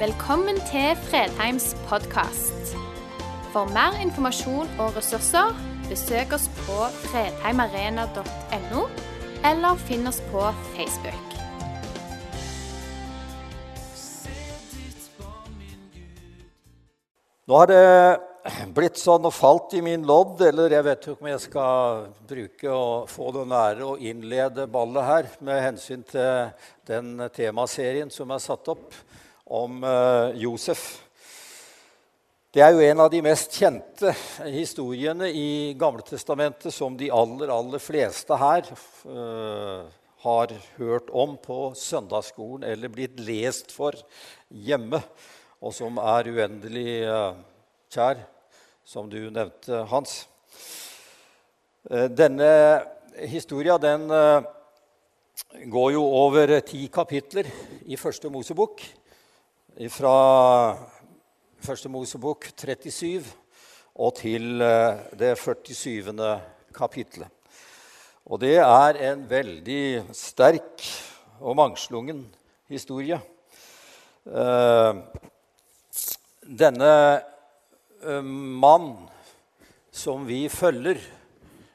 Velkommen 0.00 0.56
til 0.64 0.94
Fredheims 0.96 1.74
podkast. 1.84 2.70
For 3.52 3.68
mer 3.68 3.98
informasjon 4.00 4.70
og 4.80 4.94
ressurser, 4.96 5.50
besøk 5.90 6.32
oss 6.32 6.46
på 6.62 6.86
fredheimarena.no, 7.02 8.86
eller 9.50 9.82
finn 9.82 10.08
oss 10.08 10.22
på 10.30 10.46
Facebook. 10.70 11.36
Nå 17.44 17.60
har 17.60 17.68
det 17.68 17.84
blitt 18.72 18.96
sånn 18.96 19.28
og 19.28 19.36
falt 19.36 19.76
i 19.76 19.84
min 19.84 20.08
lodd, 20.08 20.40
eller 20.48 20.78
jeg 20.78 20.88
vet 20.88 21.10
ikke 21.10 21.26
om 21.26 21.32
jeg 21.34 21.44
skal 21.44 22.04
bruke 22.32 22.72
og 22.72 23.12
få 23.12 23.36
den 23.36 23.52
ære 23.52 23.92
å 23.92 24.00
innlede 24.00 24.64
ballet 24.64 25.10
her 25.12 25.32
med 25.44 25.64
hensyn 25.68 26.08
til 26.08 26.54
den 26.88 27.18
temaserien 27.36 28.08
som 28.08 28.32
er 28.32 28.48
satt 28.48 28.72
opp 28.72 28.94
om 29.50 29.82
uh, 29.82 30.30
Josef. 30.38 31.00
Det 32.54 32.62
er 32.62 32.74
jo 32.74 32.82
en 32.82 33.02
av 33.02 33.10
de 33.10 33.20
mest 33.22 33.54
kjente 33.58 34.12
historiene 34.46 35.28
i 35.34 35.72
Gamletestamentet 35.78 36.74
som 36.74 36.96
de 36.98 37.10
aller, 37.14 37.50
aller 37.50 37.82
fleste 37.82 38.38
her 38.38 38.70
uh, 39.10 39.86
har 40.22 40.54
hørt 40.76 41.10
om 41.10 41.34
på 41.42 41.70
søndagsskolen 41.78 42.66
eller 42.70 42.92
blitt 42.92 43.18
lest 43.26 43.74
for 43.74 43.98
hjemme 44.50 45.02
og 45.60 45.74
som 45.74 45.98
er 46.02 46.30
uendelig 46.30 47.00
uh, 47.10 47.34
kjær, 47.90 48.22
som 48.86 49.10
du 49.10 49.18
nevnte, 49.30 49.82
Hans. 49.90 50.24
Denne 51.90 52.48
historia 53.30 53.76
den 53.80 54.04
går 55.72 55.92
jo 55.94 56.02
over 56.04 56.52
ti 56.66 56.82
kapitler 56.92 57.48
i 57.88 57.96
Første 57.98 58.28
Mosebok. 58.30 58.82
Fra 59.70 60.76
Første 61.62 61.88
Mosebok 61.88 62.48
37 62.58 63.22
og 64.02 64.16
til 64.18 64.58
det 65.14 65.36
47. 65.38 66.16
kapitlet. 66.74 67.28
Og 68.26 68.40
det 68.42 68.56
er 68.58 68.98
en 69.12 69.22
veldig 69.30 70.10
sterk 70.16 70.82
og 71.38 71.54
mangslungen 71.60 72.24
historie. 72.66 73.20
Uh, 74.26 75.06
denne 76.42 76.90
uh, 78.02 78.24
mann 78.26 78.92
som 79.94 80.26
vi 80.26 80.48
følger 80.50 80.98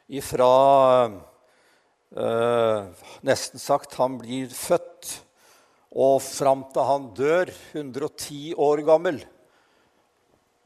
ifra 0.07 0.51
Nesten 3.25 3.59
sagt 3.59 3.97
han 3.99 4.13
blir 4.21 4.47
født 4.47 5.24
og 5.95 6.19
fram 6.19 6.65
til 6.75 6.87
han 6.89 7.07
dør, 7.15 7.51
110 7.71 8.53
år 8.59 8.81
gammel, 8.87 9.21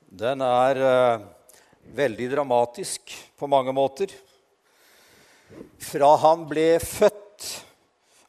den 0.09 0.41
er 0.41 0.79
eh, 0.81 1.25
veldig 1.93 2.31
dramatisk 2.31 3.13
på 3.37 3.49
mange 3.49 3.73
måter. 3.77 4.09
Fra 5.81 6.15
han 6.23 6.47
ble 6.49 6.79
født 6.81 7.49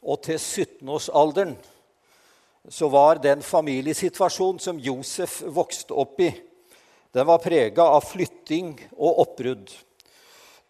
og 0.01 0.21
til 0.25 0.37
17-årsalderen 0.37 1.57
så 2.69 2.91
var 2.93 3.21
den 3.25 3.41
familiesituasjonen 3.45 4.61
som 4.61 4.81
Josef 4.81 5.41
vokste 5.49 5.97
opp 5.97 6.21
i, 6.21 6.29
den 7.11 7.27
var 7.27 7.41
prega 7.43 7.89
av 7.97 8.05
flytting 8.07 8.75
og 8.93 9.25
oppbrudd. 9.25 9.73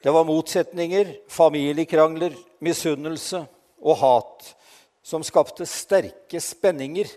Det 0.00 0.14
var 0.14 0.24
motsetninger, 0.24 1.10
familiekrangler, 1.28 2.38
misunnelse 2.64 3.42
og 3.82 3.98
hat 4.00 4.54
som 5.02 5.24
skapte 5.24 5.66
sterke 5.66 6.40
spenninger 6.40 7.08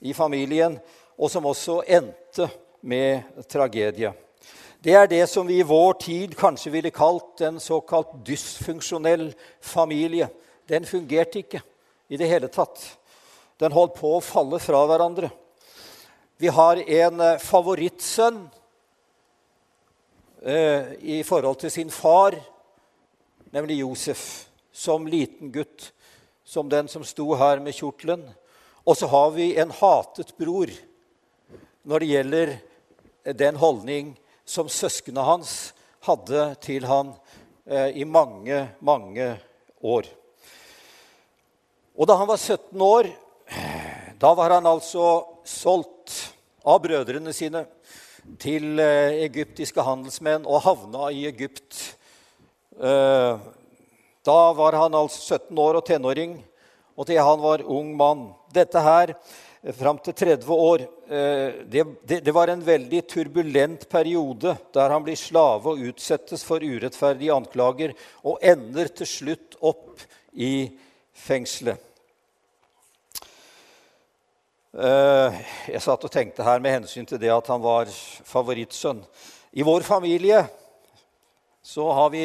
i 0.00 0.14
familien, 0.14 0.78
og 1.20 1.30
som 1.30 1.46
også 1.48 1.82
endte 1.88 2.48
med 2.80 3.44
tragedie. 3.48 4.12
Det 4.80 4.94
er 4.96 5.08
det 5.10 5.26
som 5.28 5.44
vi 5.48 5.58
i 5.60 5.66
vår 5.66 5.98
tid 6.00 6.36
kanskje 6.38 6.72
ville 6.72 6.92
kalt 6.94 7.42
en 7.44 7.58
såkalt 7.60 8.14
dysfunksjonell 8.24 9.26
familie. 9.60 10.30
Den 10.64 10.86
fungerte 10.88 11.42
ikke 11.42 11.60
i 12.08 12.16
det 12.16 12.30
hele 12.30 12.48
tatt. 12.48 12.80
Den 13.60 13.76
holdt 13.76 13.98
på 13.98 14.14
å 14.16 14.24
falle 14.24 14.56
fra 14.62 14.80
hverandre. 14.88 15.28
Vi 16.40 16.48
har 16.48 16.80
en 16.80 17.20
eh, 17.20 17.42
favorittsønn 17.44 18.38
eh, 20.40 20.94
i 21.04 21.18
forhold 21.28 21.60
til 21.60 21.74
sin 21.74 21.92
far, 21.92 22.38
nemlig 23.52 23.82
Josef, 23.82 24.22
som 24.72 25.04
liten 25.04 25.52
gutt, 25.52 25.90
som 26.50 26.68
den 26.68 26.88
som 26.90 27.04
sto 27.06 27.28
her 27.38 27.60
med 27.62 27.76
kjortelen. 27.76 28.24
Og 28.82 28.96
så 28.98 29.06
har 29.06 29.30
vi 29.36 29.52
en 29.60 29.70
hatet 29.70 30.32
bror 30.40 30.72
når 31.86 32.02
det 32.02 32.08
gjelder 32.10 32.54
den 33.38 33.58
holdning 33.60 34.14
som 34.48 34.70
søsknene 34.72 35.22
hans 35.22 35.52
hadde 36.08 36.48
til 36.64 36.88
han 36.90 37.12
eh, 37.70 38.00
i 38.02 38.06
mange, 38.08 38.64
mange 38.82 39.28
år. 39.78 40.08
Og 41.94 42.08
da 42.08 42.16
han 42.18 42.30
var 42.30 42.40
17 42.40 42.82
år, 42.82 43.12
da 44.18 44.32
var 44.34 44.56
han 44.56 44.66
altså 44.66 45.06
solgt 45.46 46.16
av 46.66 46.80
brødrene 46.82 47.34
sine 47.36 47.62
til 48.42 48.80
eh, 48.82 49.22
egyptiske 49.28 49.86
handelsmenn 49.86 50.48
og 50.48 50.64
havna 50.66 51.12
i 51.14 51.28
Egypt. 51.30 51.78
Eh, 52.80 53.48
da 54.26 54.38
var 54.56 54.76
han 54.78 54.96
altså 54.96 55.38
17 55.38 55.58
år 55.58 55.80
og 55.80 55.86
tenåring, 55.88 56.38
og 56.96 57.08
til 57.08 57.20
han 57.22 57.40
var 57.40 57.64
ung 57.64 57.94
mann. 57.96 58.26
Dette 58.52 58.82
her 58.84 59.14
eh, 59.14 59.74
fram 59.76 59.98
til 60.04 60.16
30 60.16 60.54
år 60.54 60.86
det, 61.10 61.82
det, 62.06 62.20
det, 62.22 62.30
var 62.30 62.52
en 62.52 62.60
veldig 62.62 63.00
turbulent 63.10 63.88
periode 63.90 64.52
der 64.70 64.92
han 64.94 65.02
blir 65.02 65.18
slave 65.18 65.72
og 65.72 65.80
utsettes 65.90 66.44
for 66.46 66.62
urettferdige 66.62 67.34
anklager 67.34 67.96
og 68.22 68.38
ender 68.38 68.92
til 68.94 69.10
slutt 69.10 69.56
opp 69.58 70.04
i 70.38 70.70
fengselet. 71.10 71.90
Eh, 74.70 75.38
jeg 75.66 75.82
satt 75.82 76.04
og 76.06 76.12
tenkte 76.14 76.44
her 76.46 76.60
med 76.62 76.76
hensyn 76.76 77.08
til 77.08 77.18
det 77.18 77.32
at 77.34 77.48
han 77.50 77.62
var 77.62 77.88
favorittsønn. 77.90 79.00
I 79.50 79.66
vår 79.66 79.82
familie 79.82 80.44
så, 81.58 81.88
har 81.90 82.12
vi, 82.14 82.22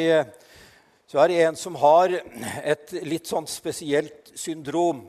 så 1.15 1.21
er 1.23 1.31
det 1.31 1.43
en 1.45 1.55
som 1.55 1.77
har 1.79 2.11
et 2.11 2.89
litt 3.07 3.29
sånn 3.31 3.45
spesielt 3.47 4.33
syndrom. 4.35 5.05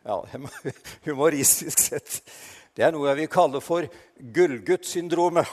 Ja, 0.00 0.16
humoristisk 1.04 1.82
sett. 1.90 2.22
Det 2.72 2.86
er 2.86 2.94
noe 2.96 3.10
jeg 3.10 3.18
vil 3.18 3.28
kalle 3.28 3.60
for 3.60 3.84
gullguttsyndromet. 4.16 5.52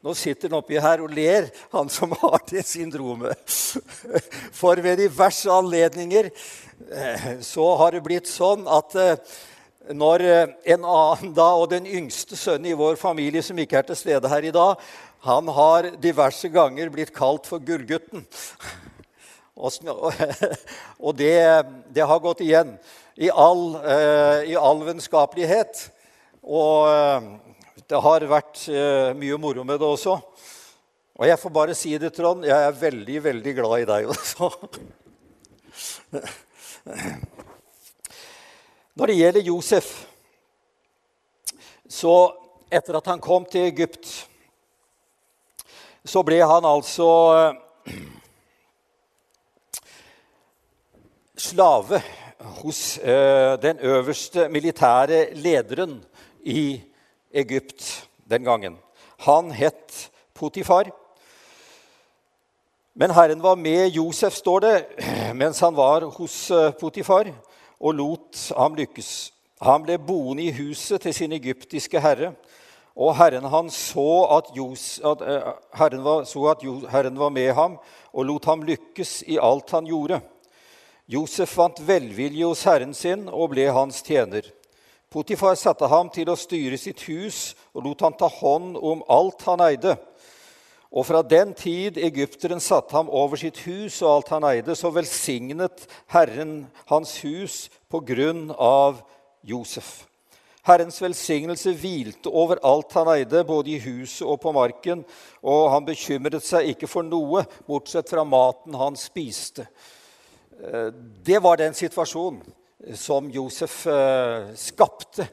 Nå 0.00 0.14
sitter 0.16 0.48
han 0.48 0.62
oppi 0.62 0.80
her 0.80 1.02
og 1.04 1.12
ler, 1.12 1.50
han 1.74 1.92
som 1.92 2.14
har 2.22 2.40
det 2.48 2.64
syndromet. 2.64 3.44
For 4.56 4.80
ved 4.80 5.02
diverse 5.02 5.52
anledninger 5.52 6.32
Eh, 6.90 7.40
så 7.40 7.76
har 7.76 7.92
det 7.92 8.04
blitt 8.06 8.28
sånn 8.30 8.62
at 8.70 8.94
eh, 8.94 9.16
når 9.94 10.24
eh, 10.24 10.50
en 10.74 10.84
annen 10.84 11.32
da, 11.36 11.48
og 11.56 11.70
den 11.72 11.86
yngste 11.86 12.36
sønnen 12.36 12.72
i 12.72 12.76
vår 12.78 12.98
familie, 13.00 13.42
som 13.44 13.58
ikke 13.58 13.80
er 13.80 13.88
til 13.88 13.98
stede 13.98 14.30
her 14.30 14.44
i 14.44 14.54
dag, 14.54 14.82
han 15.24 15.48
har 15.50 15.90
diverse 15.98 16.48
ganger 16.52 16.92
blitt 16.94 17.14
kalt 17.16 17.48
for 17.48 17.62
Gullgutten. 17.64 18.26
Og 19.58 21.16
det, 21.18 21.34
det 21.90 22.04
har 22.06 22.20
gått 22.22 22.44
igjen 22.46 22.76
i 23.18 23.26
all, 23.26 23.74
i 24.46 24.54
all 24.54 24.84
vennskapelighet. 24.86 25.80
Og 26.46 26.86
det 27.90 28.02
har 28.04 28.26
vært 28.30 28.62
mye 29.18 29.40
moro 29.42 29.66
med 29.66 29.80
det 29.82 29.88
også. 29.88 30.14
Og 31.18 31.26
jeg 31.26 31.42
får 31.42 31.50
bare 31.50 31.74
si 31.74 31.96
det, 31.98 32.12
Trond, 32.14 32.46
jeg 32.46 32.54
er 32.54 32.78
veldig, 32.78 33.18
veldig 33.24 33.56
glad 33.58 33.82
i 33.82 33.88
deg 33.90 34.14
også. 34.14 34.52
Når 38.98 39.06
det 39.06 39.14
gjelder 39.14 39.46
Josef, 39.46 39.88
så 41.86 42.14
etter 42.66 42.96
at 42.98 43.06
han 43.06 43.20
kom 43.22 43.44
til 43.46 43.68
Egypt, 43.68 44.08
så 46.02 46.24
ble 46.26 46.40
han 46.42 46.66
altså 46.66 47.06
eh, 47.36 48.00
slave 51.38 52.02
hos 52.58 52.82
eh, 52.98 53.54
den 53.62 53.78
øverste 53.86 54.48
militære 54.50 55.28
lederen 55.46 56.00
i 56.42 56.82
Egypt 57.30 58.08
den 58.26 58.50
gangen. 58.50 58.80
Han 59.30 59.54
het 59.54 60.08
Potifar. 60.34 60.90
Men 62.98 63.14
Herren 63.14 63.46
var 63.46 63.54
med 63.54 63.94
Josef, 63.94 64.34
står 64.42 64.60
det, 64.66 64.76
mens 65.38 65.62
han 65.62 65.78
var 65.78 66.10
hos 66.18 66.48
eh, 66.50 66.72
Potifar, 66.74 67.30
og 67.80 67.94
lot 67.94 68.44
ham 68.56 68.76
lykkes. 68.78 69.32
Han 69.62 69.82
ble 69.86 69.98
boende 69.98 70.46
i 70.46 70.54
huset 70.54 71.02
til 71.02 71.14
sin 71.14 71.34
egyptiske 71.34 72.00
herre, 72.00 72.32
og 72.98 73.14
Herren, 73.14 73.44
han 73.46 73.68
så 73.70 74.26
at, 74.34 74.48
Jos, 74.56 74.98
at 75.06 75.20
uh, 75.22 75.52
herren, 75.78 76.02
var, 76.02 76.24
så 76.26 76.48
at 76.50 76.64
herren 76.90 77.18
var 77.18 77.30
med 77.30 77.52
ham 77.54 77.76
og 78.10 78.26
lot 78.26 78.48
ham 78.50 78.64
lykkes 78.66 79.20
i 79.30 79.38
alt 79.38 79.70
han 79.70 79.86
gjorde. 79.86 80.18
Josef 81.06 81.54
vant 81.56 81.78
velvilje 81.78 82.44
hos 82.44 82.64
herren 82.66 82.94
sin 82.94 83.28
og 83.30 83.52
ble 83.54 83.68
hans 83.70 84.02
tjener. 84.02 84.42
Potifar 85.08 85.54
satte 85.56 85.86
ham 85.88 86.10
til 86.12 86.28
å 86.28 86.36
styre 86.36 86.76
sitt 86.76 87.04
hus 87.06 87.54
og 87.72 87.86
lot 87.86 88.02
han 88.02 88.18
ta 88.18 88.26
hånd 88.28 88.74
om 88.76 89.06
alt 89.08 89.46
han 89.46 89.62
eide. 89.64 89.94
Og 90.88 91.04
fra 91.04 91.20
den 91.22 91.52
tid 91.56 91.98
egypteren 92.00 92.62
satte 92.64 92.96
ham 92.96 93.10
over 93.12 93.36
sitt 93.40 93.60
hus 93.66 94.00
og 94.00 94.12
alt 94.12 94.30
han 94.32 94.46
eide, 94.48 94.76
så 94.76 94.90
velsignet 94.92 95.84
Herren 96.14 96.62
hans 96.88 97.18
hus 97.24 97.66
på 97.92 98.00
grunn 98.08 98.48
av 98.56 99.02
Josef. 99.44 100.08
Herrens 100.68 100.98
velsignelse 101.00 101.72
hvilte 101.80 102.32
over 102.32 102.60
alt 102.66 102.92
han 102.96 103.08
eide, 103.14 103.44
både 103.48 103.72
i 103.72 103.80
huset 103.80 104.26
og 104.28 104.40
på 104.42 104.52
marken, 104.52 105.04
og 105.40 105.68
han 105.72 105.86
bekymret 105.86 106.44
seg 106.44 106.72
ikke 106.74 106.88
for 106.90 107.06
noe, 107.06 107.44
bortsett 107.68 108.08
fra 108.10 108.24
maten 108.28 108.76
han 108.76 108.96
spiste. 109.00 109.68
Eh, 110.58 110.90
det 111.24 111.40
var 111.44 111.60
den 111.60 111.76
situasjonen 111.76 112.42
som 112.96 113.30
Josef 113.32 113.86
eh, 113.90 114.52
skapte 114.56 115.28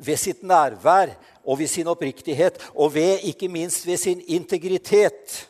ved 0.00 0.18
sitt 0.18 0.42
nærvær 0.42 1.12
og 1.44 1.58
ved 1.60 1.68
sin 1.68 1.88
oppriktighet, 1.88 2.58
og 2.74 2.94
ved, 2.94 3.24
ikke 3.28 3.48
minst 3.48 3.86
ved 3.86 3.96
sin 4.00 4.20
integritet. 4.26 5.46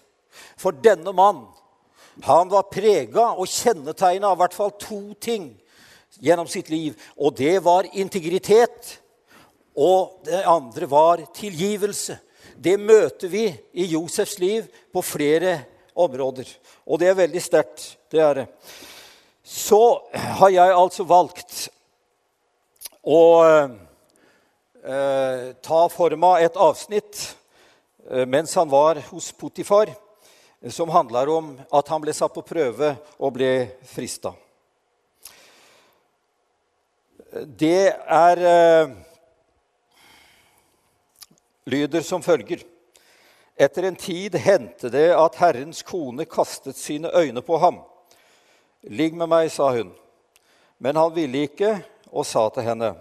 For 0.58 0.74
denne 0.74 1.12
mann 1.12 1.46
han 2.26 2.50
var 2.50 2.68
prega 2.68 3.30
og 3.38 3.48
kjennetegna 3.48 4.32
av 4.32 4.40
hvert 4.40 4.56
fall 4.56 4.72
to 4.80 5.14
ting 5.22 5.52
gjennom 6.20 6.48
sitt 6.50 6.68
liv. 6.70 6.96
Og 7.16 7.36
det 7.38 7.56
var 7.64 7.88
integritet 7.94 8.98
og 9.80 10.20
det 10.26 10.42
andre 10.44 10.88
var 10.90 11.22
tilgivelse. 11.34 12.18
Det 12.60 12.76
møter 12.80 13.30
vi 13.32 13.46
i 13.72 13.86
Josefs 13.94 14.38
liv 14.38 14.66
på 14.92 15.02
flere 15.02 15.60
områder. 15.94 16.48
Og 16.84 17.00
det 17.00 17.08
er 17.08 17.20
veldig 17.22 17.42
sterkt. 17.42 17.84
Det 18.10 18.20
er 18.20 18.42
det. 18.42 18.46
Så 19.44 19.80
har 20.12 20.50
jeg 20.52 20.74
altså 20.76 21.06
valgt 21.08 21.68
å 23.00 23.20
eh, 24.84 25.52
ta 25.62 25.80
for 25.92 26.14
meg 26.16 26.46
et 26.46 26.56
avsnitt 26.56 27.20
eh, 28.10 28.26
mens 28.26 28.54
han 28.58 28.70
var 28.70 29.00
hos 29.10 29.32
Potifar, 29.32 29.92
som 30.68 30.92
handler 30.92 31.28
om 31.32 31.52
at 31.72 31.88
han 31.88 32.02
ble 32.02 32.12
satt 32.16 32.34
på 32.34 32.44
prøve 32.44 32.94
og 33.18 33.34
ble 33.36 33.52
frista. 33.88 34.34
Det 37.46 37.92
er 37.94 38.42
eh, 38.42 38.92
lyder 41.70 42.02
som 42.02 42.22
følger. 42.22 42.64
Etter 43.60 43.84
en 43.86 43.96
tid 43.96 44.34
hendte 44.40 44.88
det 44.90 45.10
at 45.12 45.36
Herrens 45.38 45.84
kone 45.86 46.24
kastet 46.24 46.78
sine 46.80 47.12
øyne 47.12 47.42
på 47.44 47.58
ham. 47.60 47.82
Ligg 48.88 49.14
med 49.14 49.28
meg, 49.28 49.50
sa 49.52 49.68
hun. 49.76 49.92
Men 50.80 50.96
han 50.96 51.12
ville 51.14 51.44
ikke 51.44 51.74
og 52.10 52.24
sa 52.26 52.48
til 52.50 52.64
henne, 52.66 52.94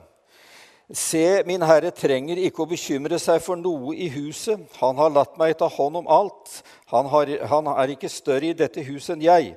Se, 0.90 1.44
min 1.46 1.62
herre 1.62 1.92
trenger 1.94 2.40
ikke 2.42 2.64
å 2.64 2.70
bekymre 2.70 3.20
seg 3.22 3.44
for 3.46 3.60
noe 3.60 3.94
i 3.94 4.08
huset. 4.10 4.62
Han 4.82 4.98
har 4.98 5.14
latt 5.14 5.36
meg 5.38 5.58
ta 5.60 5.68
hånd 5.70 6.00
om 6.02 6.10
alt. 6.10 6.64
Han, 6.90 7.10
har, 7.14 7.30
han 7.52 7.70
er 7.76 7.94
ikke 7.94 8.10
større 8.10 8.50
i 8.50 8.58
dette 8.58 8.82
huset 8.88 9.14
enn 9.14 9.26
jeg. 9.28 9.52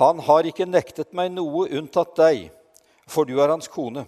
Han 0.00 0.20
har 0.24 0.48
ikke 0.48 0.68
nektet 0.68 1.12
meg 1.16 1.34
noe 1.36 1.68
unntatt 1.76 2.16
deg, 2.16 2.46
for 3.08 3.28
du 3.28 3.36
er 3.36 3.52
hans 3.52 3.68
kone. 3.68 4.06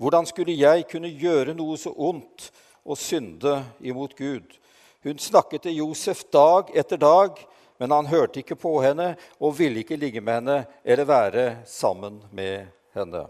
Hvordan 0.00 0.28
skulle 0.28 0.56
jeg 0.56 0.84
kunne 0.88 1.12
gjøre 1.12 1.56
noe 1.56 1.80
så 1.80 1.92
ondt 1.96 2.50
og 2.84 2.98
synde 2.98 3.64
imot 3.80 4.16
Gud. 4.16 4.56
Hun 5.04 5.18
snakket 5.18 5.62
til 5.62 5.76
Josef 5.80 6.24
dag 6.32 6.70
etter 6.76 7.00
dag, 7.00 7.36
men 7.80 7.90
han 7.90 8.08
hørte 8.08 8.42
ikke 8.42 8.58
på 8.60 8.74
henne 8.84 9.14
og 9.40 9.56
ville 9.58 9.80
ikke 9.80 9.96
ligge 9.96 10.20
med 10.20 10.40
henne 10.40 10.58
eller 10.84 11.08
være 11.08 11.44
sammen 11.66 12.20
med 12.32 12.68
henne. 12.96 13.24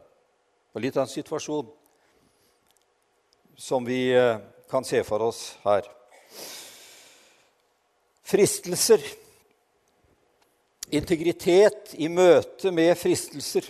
Og 0.74 0.82
litt 0.82 0.96
av 0.98 1.06
en 1.06 1.12
situasjon 1.12 1.68
som 3.60 3.84
vi 3.84 4.12
eh, 4.16 4.36
kan 4.70 4.84
se 4.84 5.02
for 5.04 5.20
oss 5.22 5.58
her. 5.62 5.84
Fristelser. 8.24 9.02
Integritet 10.90 11.92
i 12.00 12.08
møte 12.08 12.72
med 12.72 12.96
fristelser. 12.98 13.68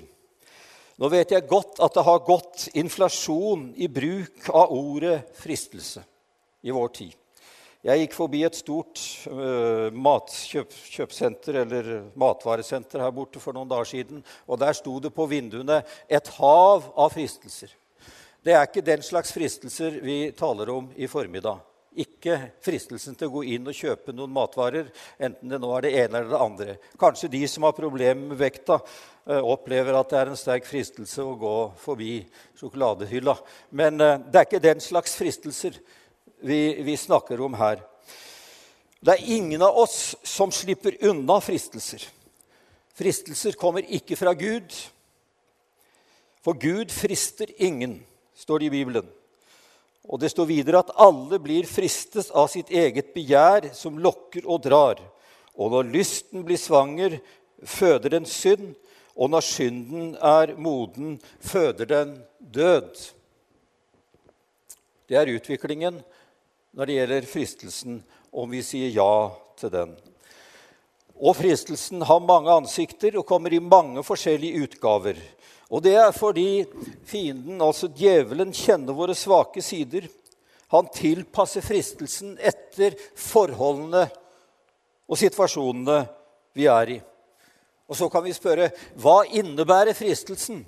Nå 1.01 1.11
vet 1.11 1.35
jeg 1.35 1.49
godt 1.51 1.83
at 1.83 1.97
det 1.97 2.05
har 2.07 2.23
gått 2.23 2.69
inflasjon 2.79 3.73
i 3.75 3.89
bruk 3.91 4.47
av 4.53 4.71
ordet 4.77 5.17
fristelse 5.41 6.05
i 6.63 6.73
vår 6.77 6.95
tid. 6.95 7.17
Jeg 7.83 8.03
gikk 8.03 8.15
forbi 8.15 8.45
et 8.45 8.57
stort 8.57 9.01
uh, 9.33 9.89
matkjøpsenter 9.97 11.63
eller 11.63 11.93
matvaresenter 12.21 13.01
her 13.01 13.15
borte 13.17 13.41
for 13.41 13.57
noen 13.57 13.71
dager 13.71 13.89
siden, 13.89 14.21
og 14.45 14.61
der 14.61 14.77
sto 14.77 14.99
det 15.01 15.15
på 15.17 15.25
vinduene 15.29 15.81
'et 16.05 16.29
hav 16.37 16.93
av 16.93 17.17
fristelser'. 17.17 17.73
Det 18.41 18.55
er 18.57 18.63
ikke 18.65 18.85
den 18.85 19.03
slags 19.05 19.35
fristelser 19.37 19.99
vi 20.01 20.31
taler 20.37 20.71
om 20.73 20.87
i 20.97 21.09
formiddag. 21.11 21.59
Ikke 22.01 22.37
fristelsen 22.65 23.17
til 23.19 23.29
å 23.29 23.35
gå 23.35 23.43
inn 23.53 23.67
og 23.69 23.77
kjøpe 23.77 24.15
noen 24.17 24.33
matvarer, 24.33 24.89
enten 25.21 25.51
det 25.51 25.59
nå 25.61 25.73
er 25.77 25.85
det 25.85 25.91
ene 26.05 26.23
eller 26.23 26.31
det 26.31 26.41
andre. 26.41 26.77
Kanskje 27.01 27.29
de 27.35 27.43
som 27.51 27.67
har 27.67 27.77
problemer 27.77 28.31
med 28.31 28.39
vekta, 28.41 28.79
eh, 29.27 29.43
opplever 29.43 29.99
at 29.99 30.09
det 30.09 30.19
er 30.21 30.31
en 30.31 30.41
sterk 30.41 30.65
fristelse 30.65 31.21
å 31.21 31.37
gå 31.37 31.55
forbi 31.83 32.15
sjokoladehylla. 32.57 33.37
Men 33.77 34.01
eh, 34.01 34.19
det 34.31 34.41
er 34.41 34.49
ikke 34.49 34.63
den 34.71 34.81
slags 34.81 35.19
fristelser 35.19 35.77
vi, 36.41 36.81
vi 36.81 36.97
snakker 36.97 37.43
om 37.45 37.59
her. 37.61 37.83
Det 39.01 39.19
er 39.19 39.33
ingen 39.37 39.61
av 39.67 39.77
oss 39.85 40.15
som 40.25 40.53
slipper 40.53 40.97
unna 41.11 41.41
fristelser. 41.45 42.07
Fristelser 42.97 43.59
kommer 43.61 43.85
ikke 43.85 44.17
fra 44.17 44.33
Gud. 44.33 44.73
For 46.41 46.57
Gud 46.57 46.93
frister 46.93 47.53
ingen, 47.61 47.99
står 48.41 48.63
det 48.63 48.71
i 48.71 48.75
Bibelen. 48.81 49.09
Og 50.09 50.21
det 50.21 50.33
står 50.33 50.49
videre 50.49 50.81
at 50.81 50.93
alle 50.99 51.39
blir 51.43 51.69
fristes 51.69 52.31
av 52.33 52.49
sitt 52.51 52.73
eget 52.73 53.13
begjær, 53.15 53.71
som 53.77 54.01
lokker 54.01 54.49
og 54.49 54.65
drar. 54.65 55.03
Og 55.61 55.75
når 55.75 55.93
lysten 55.93 56.45
blir 56.47 56.59
svanger, 56.61 57.19
føder 57.63 58.17
den 58.17 58.27
synd, 58.29 58.73
og 59.15 59.31
når 59.35 59.45
synden 59.45 60.15
er 60.17 60.55
moden, 60.57 61.19
føder 61.45 61.89
den 61.91 62.15
død. 62.41 62.95
Det 65.11 65.19
er 65.19 65.35
utviklingen 65.35 66.01
når 66.73 66.87
det 66.87 66.97
gjelder 66.97 67.29
fristelsen, 67.29 67.99
om 68.31 68.51
vi 68.51 68.63
sier 68.65 68.93
ja 68.95 69.13
til 69.59 69.73
den. 69.75 69.93
Og 71.21 71.35
fristelsen 71.37 72.01
har 72.09 72.23
mange 72.25 72.55
ansikter 72.63 73.19
og 73.21 73.27
kommer 73.29 73.53
i 73.53 73.61
mange 73.61 74.01
forskjellige 74.07 74.65
utgaver. 74.65 75.19
Og 75.71 75.83
det 75.85 75.95
er 75.95 76.11
fordi 76.15 76.65
fienden, 77.07 77.61
altså 77.63 77.89
djevelen, 77.95 78.51
kjenner 78.55 78.97
våre 78.97 79.15
svake 79.15 79.63
sider. 79.63 80.09
Han 80.75 80.91
tilpasser 80.95 81.63
fristelsen 81.63 82.35
etter 82.43 82.97
forholdene 83.19 84.09
og 85.11 85.19
situasjonene 85.19 86.03
vi 86.59 86.67
er 86.71 86.97
i. 86.97 86.99
Og 87.91 87.99
så 87.99 88.07
kan 88.11 88.23
vi 88.23 88.35
spørre 88.35 88.71
hva 89.03 89.23
innebærer 89.27 89.95
fristelsen? 89.99 90.61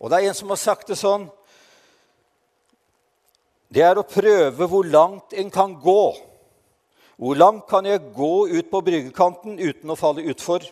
Og 0.00 0.10
det 0.10 0.18
er 0.18 0.30
en 0.30 0.38
som 0.38 0.50
har 0.50 0.58
sagt 0.58 0.90
det 0.90 0.98
sånn 0.98 1.28
Det 3.70 3.84
er 3.86 3.98
å 4.00 4.06
prøve 4.06 4.66
hvor 4.66 4.86
langt 4.86 5.34
en 5.38 5.50
kan 5.54 5.76
gå. 5.78 6.02
Hvor 7.20 7.38
langt 7.38 7.68
kan 7.70 7.86
jeg 7.86 8.14
gå 8.16 8.48
ut 8.48 8.70
på 8.70 8.80
bryggekanten 8.82 9.60
uten 9.60 9.92
å 9.92 9.98
falle 9.98 10.26
utfor? 10.32 10.64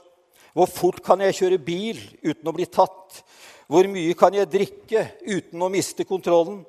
Hvor 0.58 0.66
fort 0.66 0.98
kan 1.06 1.20
jeg 1.22 1.36
kjøre 1.38 1.60
bil 1.62 1.98
uten 2.26 2.48
å 2.50 2.52
bli 2.56 2.64
tatt? 2.66 3.20
Hvor 3.70 3.86
mye 3.86 4.16
kan 4.18 4.34
jeg 4.34 4.50
drikke 4.50 5.04
uten 5.22 5.62
å 5.62 5.70
miste 5.70 6.02
kontrollen? 6.02 6.64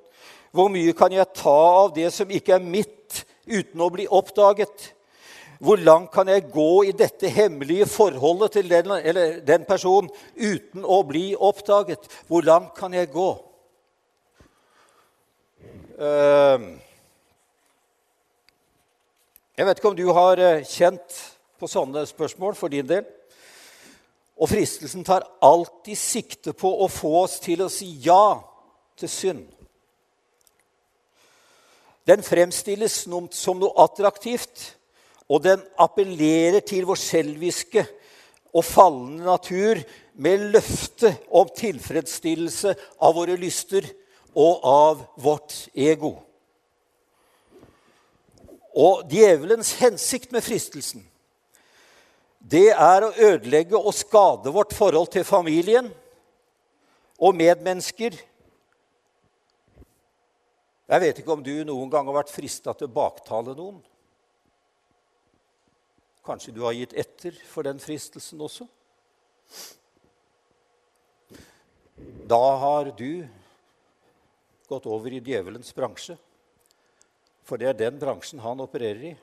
Hvor 0.54 0.70
mye 0.70 0.94
kan 0.94 1.16
jeg 1.16 1.26
ta 1.34 1.56
av 1.80 1.96
det 1.96 2.12
som 2.14 2.30
ikke 2.30 2.60
er 2.60 2.62
mitt, 2.62 3.24
uten 3.50 3.82
å 3.82 3.90
bli 3.90 4.06
oppdaget? 4.06 4.92
Hvor 5.58 5.82
langt 5.82 6.14
kan 6.14 6.30
jeg 6.30 6.52
gå 6.54 6.86
i 6.86 6.94
dette 6.94 7.34
hemmelige 7.34 7.90
forholdet 7.90 8.60
til 8.60 8.70
den, 8.70 8.94
den 9.50 9.66
personen 9.66 10.14
uten 10.38 10.86
å 10.86 11.02
bli 11.10 11.34
oppdaget? 11.34 12.06
Hvor 12.30 12.46
langt 12.46 12.76
kan 12.78 12.94
jeg 12.94 13.10
gå? 13.10 13.30
Ehm, 15.98 16.76
jeg 19.58 19.66
vet 19.66 19.82
ikke 19.82 19.96
om 19.98 19.98
du 19.98 20.12
har 20.14 20.40
eh, 20.46 20.68
kjent 20.78 21.24
på 21.58 21.68
sånne 21.68 22.06
spørsmål 22.06 22.54
for 22.54 22.70
din 22.70 22.86
del. 22.86 23.16
Og 24.40 24.50
fristelsen 24.50 25.04
tar 25.04 25.26
alltid 25.44 26.00
sikte 26.00 26.54
på 26.56 26.72
å 26.84 26.88
få 26.92 27.12
oss 27.26 27.40
til 27.44 27.66
å 27.66 27.72
si 27.72 27.92
ja 28.06 28.40
til 29.00 29.12
synd. 29.12 29.48
Den 32.08 32.24
fremstilles 32.26 33.04
som 33.04 33.60
noe 33.60 33.84
attraktivt, 33.84 34.76
og 35.30 35.44
den 35.44 35.62
appellerer 35.78 36.64
til 36.66 36.88
vår 36.90 36.98
selviske 36.98 37.84
og 38.50 38.66
fallende 38.66 39.28
natur 39.28 39.84
med 40.18 40.48
løfte 40.56 41.12
om 41.30 41.52
tilfredsstillelse 41.54 42.74
av 43.06 43.14
våre 43.20 43.36
lyster 43.38 43.86
og 44.34 44.66
av 44.66 45.04
vårt 45.22 45.68
ego. 45.78 46.16
Og 48.80 49.06
djevelens 49.12 49.76
hensikt 49.84 50.34
med 50.34 50.46
fristelsen 50.46 51.06
det 52.50 52.70
er 52.74 53.06
å 53.06 53.14
ødelegge 53.14 53.78
og 53.78 53.94
skade 53.94 54.52
vårt 54.54 54.74
forhold 54.74 55.12
til 55.14 55.26
familien 55.28 55.90
og 57.20 57.36
medmennesker. 57.38 58.16
Jeg 60.90 61.04
vet 61.04 61.22
ikke 61.22 61.36
om 61.36 61.44
du 61.46 61.54
noen 61.68 61.92
gang 61.94 62.08
har 62.10 62.18
vært 62.22 62.34
frista 62.34 62.74
til 62.74 62.90
å 62.90 62.96
baktale 62.96 63.54
noen. 63.54 63.78
Kanskje 66.26 66.54
du 66.56 66.64
har 66.66 66.74
gitt 66.78 66.96
etter 66.98 67.38
for 67.50 67.68
den 67.68 67.82
fristelsen 67.82 68.42
også? 68.42 68.66
Da 72.30 72.42
har 72.64 72.90
du 72.98 73.28
gått 74.70 74.90
over 74.90 75.14
i 75.14 75.22
djevelens 75.22 75.74
bransje. 75.76 76.18
For 77.46 77.62
det 77.62 77.70
er 77.70 77.78
den 77.78 77.98
bransjen 78.02 78.42
han 78.42 78.62
opererer 78.62 79.12
i. 79.12 79.16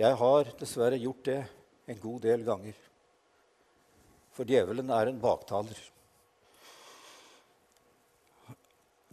Jeg 0.00 0.16
har 0.20 0.48
dessverre 0.60 1.00
gjort 1.00 1.24
det 1.28 1.42
en 1.86 2.00
god 2.02 2.20
del 2.26 2.44
ganger. 2.46 2.74
For 4.34 4.48
djevelen 4.48 4.90
er 4.92 5.10
en 5.10 5.20
baktaler. 5.20 5.78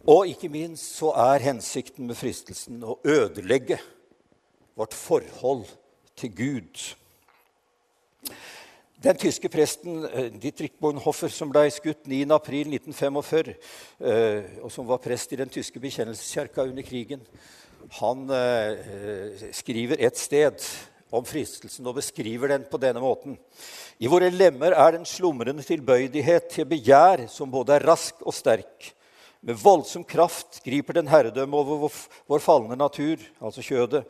Og 0.04 0.28
ikke 0.28 0.50
minst 0.52 0.98
så 0.98 1.14
er 1.16 1.46
hensikten 1.46 2.10
med 2.10 2.18
fristelsen 2.18 2.82
å 2.84 2.98
ødelegge 3.08 3.78
vårt 4.76 4.92
forhold 4.92 5.64
til 6.18 6.34
Gud. 6.36 6.82
Den 9.04 9.16
tyske 9.20 9.48
presten 9.52 10.04
eh, 10.04 10.30
Dietrich 10.40 10.76
Bonhoeffer, 10.80 11.32
som 11.32 11.50
ble 11.52 11.66
skutt 11.72 12.06
9.4.1945, 12.08 13.50
eh, 14.00 14.54
og 14.64 14.72
som 14.72 14.88
var 14.88 15.00
prest 15.04 15.32
i 15.32 15.40
den 15.40 15.52
tyske 15.52 15.80
bekjennelseskirka 15.80 16.64
under 16.68 16.84
krigen, 16.84 17.24
han 18.00 18.24
eh, 18.32 19.48
skriver 19.52 20.00
et 20.04 20.20
sted 20.20 20.68
om 21.14 21.26
fristelsen 21.26 21.86
og 21.86 21.98
beskriver 21.98 22.50
den 22.54 22.66
på 22.70 22.80
denne 22.82 23.02
måten. 23.02 23.38
I 24.02 24.10
våre 24.10 24.30
lemmer 24.34 24.74
er 24.74 24.96
den 24.96 25.06
slumrende 25.08 25.64
tilbøyelighet 25.66 26.50
til 26.52 26.68
begjær 26.68 27.26
som 27.32 27.52
både 27.52 27.76
er 27.76 27.86
rask 27.88 28.22
og 28.24 28.34
sterk. 28.34 28.90
Med 29.44 29.58
voldsom 29.60 30.06
kraft 30.08 30.62
griper 30.64 30.96
den 30.96 31.10
herredømme 31.12 31.58
over 31.60 31.90
vår 32.30 32.40
falne 32.40 32.78
natur, 32.80 33.20
altså 33.44 33.62
kjødet. 33.64 34.06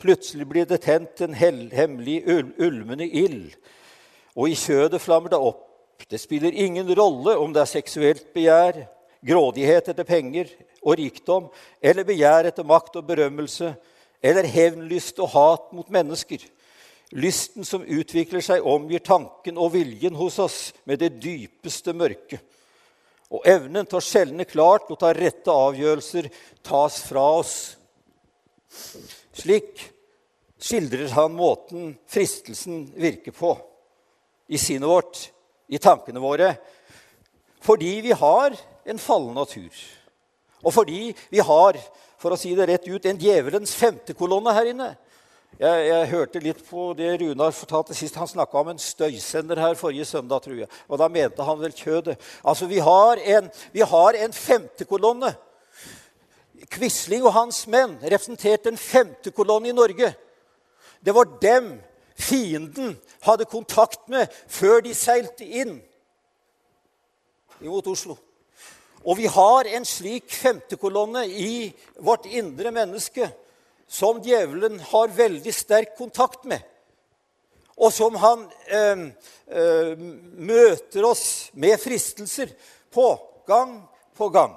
Plutselig 0.00 0.44
blir 0.50 0.66
det 0.68 0.82
tent 0.84 1.22
en 1.24 1.34
hemmelig, 1.34 2.18
ulmende 2.60 3.06
ild, 3.08 3.54
og 4.34 4.50
i 4.50 4.58
kjødet 4.58 5.00
flammer 5.00 5.32
det 5.32 5.40
opp. 5.40 5.70
Det 6.10 6.20
spiller 6.20 6.52
ingen 6.52 6.90
rolle 6.98 7.36
om 7.38 7.54
det 7.54 7.62
er 7.62 7.70
seksuelt 7.70 8.26
begjær, 8.34 8.82
grådighet 9.24 9.88
etter 9.88 10.04
penger 10.04 10.50
og 10.82 10.98
rikdom, 11.00 11.46
eller 11.80 12.04
begjær 12.04 12.50
etter 12.50 12.66
makt 12.68 12.98
og 13.00 13.06
berømmelse, 13.08 13.72
eller 14.24 14.48
hevnlyst 14.48 15.20
og 15.20 15.32
hat 15.34 15.72
mot 15.76 15.90
mennesker. 15.92 16.40
Lysten 17.14 17.66
som 17.68 17.84
utvikler 17.84 18.42
seg, 18.42 18.64
omgir 18.64 19.02
tanken 19.04 19.60
og 19.60 19.74
viljen 19.76 20.16
hos 20.16 20.38
oss 20.42 20.58
med 20.88 21.02
det 21.02 21.12
dypeste 21.22 21.92
mørke. 21.94 22.40
Og 23.34 23.44
evnen 23.48 23.86
til 23.86 23.98
å 23.98 24.04
skjelne 24.04 24.46
klart 24.48 24.88
og 24.92 24.98
ta 25.02 25.12
rette 25.14 25.52
avgjørelser 25.52 26.30
tas 26.64 27.00
fra 27.04 27.24
oss. 27.40 27.54
Slik 29.36 29.82
skildrer 30.64 31.12
han 31.14 31.36
måten 31.36 31.92
fristelsen 32.08 32.86
virker 32.96 33.34
på 33.36 33.52
i 34.48 34.60
sinnet 34.60 34.88
vårt, 34.88 35.20
i 35.68 35.80
tankene 35.80 36.20
våre, 36.20 36.50
fordi 37.64 37.98
vi 38.04 38.16
har 38.16 38.56
en 38.84 39.00
fallen 39.00 39.36
natur. 39.36 39.72
Og 40.64 40.72
fordi 40.72 41.12
vi 41.32 41.40
har, 41.44 41.78
for 42.24 42.32
å 42.32 42.40
si 42.40 42.54
det 42.56 42.64
rett 42.70 42.86
ut, 42.88 43.04
en 43.04 43.18
djevelens 43.20 43.74
femtekolonne 43.76 44.52
her 44.56 44.70
inne. 44.70 44.94
Jeg, 45.58 45.82
jeg, 45.86 46.06
hørte 46.10 46.40
litt 46.42 46.62
på 46.66 46.86
det 46.96 47.10
Runar 47.20 47.52
fortalte 47.54 47.94
sist. 47.94 48.16
Han 48.16 48.30
snakka 48.30 48.58
om 48.58 48.70
en 48.72 48.80
støysender 48.80 49.60
her 49.60 49.76
forrige 49.78 50.06
søndag. 50.08 50.40
tror 50.42 50.62
jeg. 50.62 50.70
Og 50.88 50.98
da 50.98 51.10
mente 51.12 51.44
han 51.44 51.60
vel 51.60 51.76
kjødet. 51.76 52.16
Altså, 52.42 52.66
Vi 52.66 52.80
har 52.82 53.20
en, 53.36 53.50
vi 53.72 53.84
har 53.84 54.18
en 54.24 54.32
femtekolonne. 54.32 55.34
Quisling 56.72 57.22
og 57.28 57.36
hans 57.36 57.66
menn 57.68 57.98
representerte 58.00 58.72
en 58.72 58.80
femtekolonne 58.80 59.68
i 59.68 59.76
Norge. 59.76 60.14
Det 61.04 61.14
var 61.14 61.28
dem 61.42 61.74
fienden 62.16 62.96
hadde 63.26 63.44
kontakt 63.44 64.08
med 64.08 64.32
før 64.48 64.80
de 64.80 64.94
seilte 64.96 65.44
inn 65.44 65.76
mot 67.60 67.86
Oslo. 67.86 68.16
Og 69.04 69.18
vi 69.18 69.26
har 69.28 69.68
en 69.68 69.84
slik 69.84 70.32
femtekolonne 70.32 71.26
i 71.28 71.72
vårt 72.00 72.24
indre 72.26 72.72
menneske 72.72 73.28
som 73.88 74.22
djevelen 74.24 74.78
har 74.80 75.12
veldig 75.12 75.52
sterk 75.52 75.92
kontakt 75.98 76.46
med, 76.48 76.62
og 77.76 77.92
som 77.92 78.16
han 78.16 78.46
eh, 78.72 79.02
eh, 79.52 79.92
møter 80.40 81.04
oss 81.04 81.50
med 81.52 81.76
fristelser 81.82 82.54
på 82.94 83.12
gang 83.46 83.76
på 84.16 84.30
gang. 84.32 84.54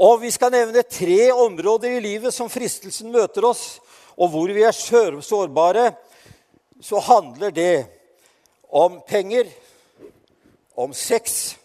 Og 0.00 0.22
Vi 0.22 0.30
skal 0.32 0.52
nevne 0.54 0.82
tre 0.82 1.30
områder 1.32 1.98
i 1.98 2.02
livet 2.02 2.34
som 2.34 2.48
fristelsen 2.50 3.12
møter 3.12 3.44
oss, 3.44 3.78
og 4.16 4.32
hvor 4.32 4.48
vi 4.48 4.64
er 4.64 4.72
sårbare. 4.72 5.92
Så 6.80 6.98
handler 7.04 7.50
det 7.52 7.86
om 8.72 9.00
penger, 9.06 9.44
om 10.74 10.94
sex 10.96 11.59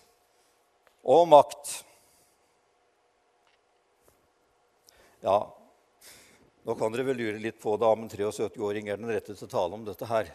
og 1.06 1.28
makt. 1.30 1.74
Ja, 5.26 5.38
nå 6.66 6.74
kan 6.78 6.94
dere 6.94 7.06
vel 7.06 7.20
lure 7.22 7.42
litt 7.42 7.60
på 7.62 7.76
det 7.78 7.90
om 7.90 8.04
en 8.06 8.10
73-åring 8.10 8.90
er 8.90 8.98
den 8.98 9.12
rette 9.14 9.34
til 9.36 9.48
å 9.48 9.52
tale 9.52 9.78
om 9.78 9.86
dette 9.86 10.10
her. 10.10 10.32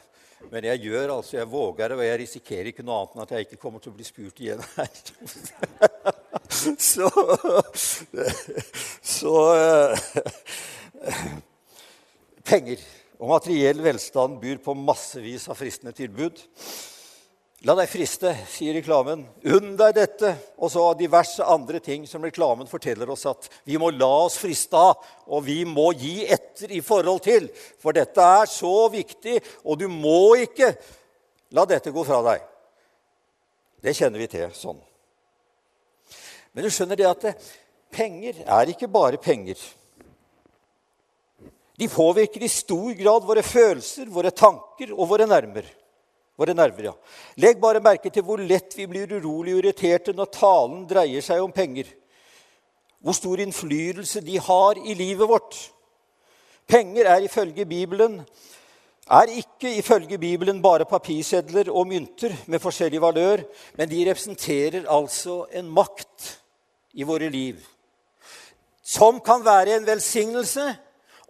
Men 0.49 0.65
jeg 0.65 0.87
gjør 0.87 1.17
altså, 1.17 1.37
jeg 1.37 1.51
våger 1.51 1.91
det, 1.91 1.97
og 1.99 2.07
jeg 2.07 2.21
risikerer 2.23 2.71
ikke 2.71 2.85
noe 2.87 3.03
annet 3.03 3.17
enn 3.17 3.25
at 3.27 3.35
jeg 3.35 3.47
ikke 3.47 3.61
kommer 3.61 3.83
til 3.83 3.93
å 3.93 3.97
bli 3.99 4.07
spurt 4.07 4.41
igjen 4.41 4.63
her. 4.77 4.93
så 6.91 7.11
så 9.17 9.35
uh, 9.53 9.93
Penger 12.47 12.81
og 13.21 13.29
materiell 13.35 13.83
velstand 13.85 14.39
byr 14.41 14.63
på 14.65 14.75
massevis 14.79 15.45
av 15.53 15.59
fristende 15.61 15.93
tilbud. 15.97 16.41
La 17.69 17.75
deg 17.77 17.91
friste, 17.93 18.31
sier 18.49 18.73
reklamen. 18.73 19.27
Unn 19.53 19.75
deg 19.77 19.93
dette. 19.99 20.31
Og 20.65 20.71
så 20.73 20.85
diverse 20.97 21.45
andre 21.45 21.81
ting 21.85 22.07
som 22.09 22.23
reklamen 22.25 22.69
forteller 22.71 23.11
oss 23.13 23.27
at 23.29 23.51
vi 23.69 23.77
må 23.81 23.91
la 23.93 24.09
oss 24.25 24.39
friste 24.41 24.81
av, 24.81 25.03
og 25.29 25.45
vi 25.45 25.59
må 25.69 25.91
gi 25.93 26.23
etter 26.25 26.73
i 26.73 26.81
forhold 26.81 27.21
til. 27.27 27.51
For 27.81 27.93
dette 27.97 28.25
er 28.41 28.49
så 28.49 28.89
viktig, 28.93 29.37
og 29.69 29.77
du 29.83 29.91
må 29.93 30.39
ikke 30.41 30.73
la 31.53 31.67
dette 31.69 31.93
gå 31.93 32.05
fra 32.07 32.23
deg. 32.31 32.47
Det 33.85 33.95
kjenner 33.97 34.23
vi 34.23 34.31
til 34.33 34.49
sånn. 34.57 34.81
Men 36.57 36.65
du 36.65 36.73
skjønner 36.73 36.97
det 36.97 37.11
at 37.11 37.29
penger 37.93 38.41
er 38.47 38.73
ikke 38.73 38.89
bare 38.89 39.21
penger. 39.21 39.61
De 41.77 41.89
påvirker 41.93 42.41
i 42.45 42.49
stor 42.53 42.97
grad 42.97 43.29
våre 43.29 43.45
følelser, 43.45 44.09
våre 44.09 44.33
tanker 44.33 44.97
og 44.97 45.13
våre 45.13 45.29
nerver. 45.29 45.69
Våre 46.41 46.55
nerver, 46.57 46.89
ja. 46.89 46.95
Legg 47.37 47.59
bare 47.61 47.83
merke 47.85 48.09
til 48.13 48.25
hvor 48.25 48.41
lett 48.41 48.73
vi 48.79 48.87
blir 48.89 49.11
urolig 49.19 49.55
og 49.55 49.61
irriterte 49.61 50.15
når 50.17 50.31
talen 50.33 50.87
dreier 50.89 51.25
seg 51.25 51.43
om 51.45 51.53
penger. 51.53 51.91
Hvor 53.05 53.17
stor 53.17 53.43
innflytelse 53.45 54.23
de 54.25 54.39
har 54.41 54.81
i 54.81 54.97
livet 54.97 55.29
vårt. 55.29 55.59
Penger 56.71 57.11
er 57.13 57.27
ifølge 57.27 57.67
Bibelen 57.69 58.23
er 59.11 59.33
ikke 59.35 59.73
ifølge 59.75 60.19
Bibelen 60.23 60.61
bare 60.63 60.87
papirsedler 60.87 61.71
og 61.71 61.89
mynter 61.91 62.31
med 62.47 62.63
forskjellig 62.63 63.01
valør, 63.03 63.43
men 63.75 63.91
de 63.91 64.05
representerer 64.07 64.87
altså 64.87 65.43
en 65.51 65.67
makt 65.67 66.29
i 66.95 67.03
våre 67.03 67.29
liv 67.29 67.59
som 68.91 69.21
kan 69.23 69.45
være 69.45 69.77
en 69.77 69.87
velsignelse, 69.87 70.65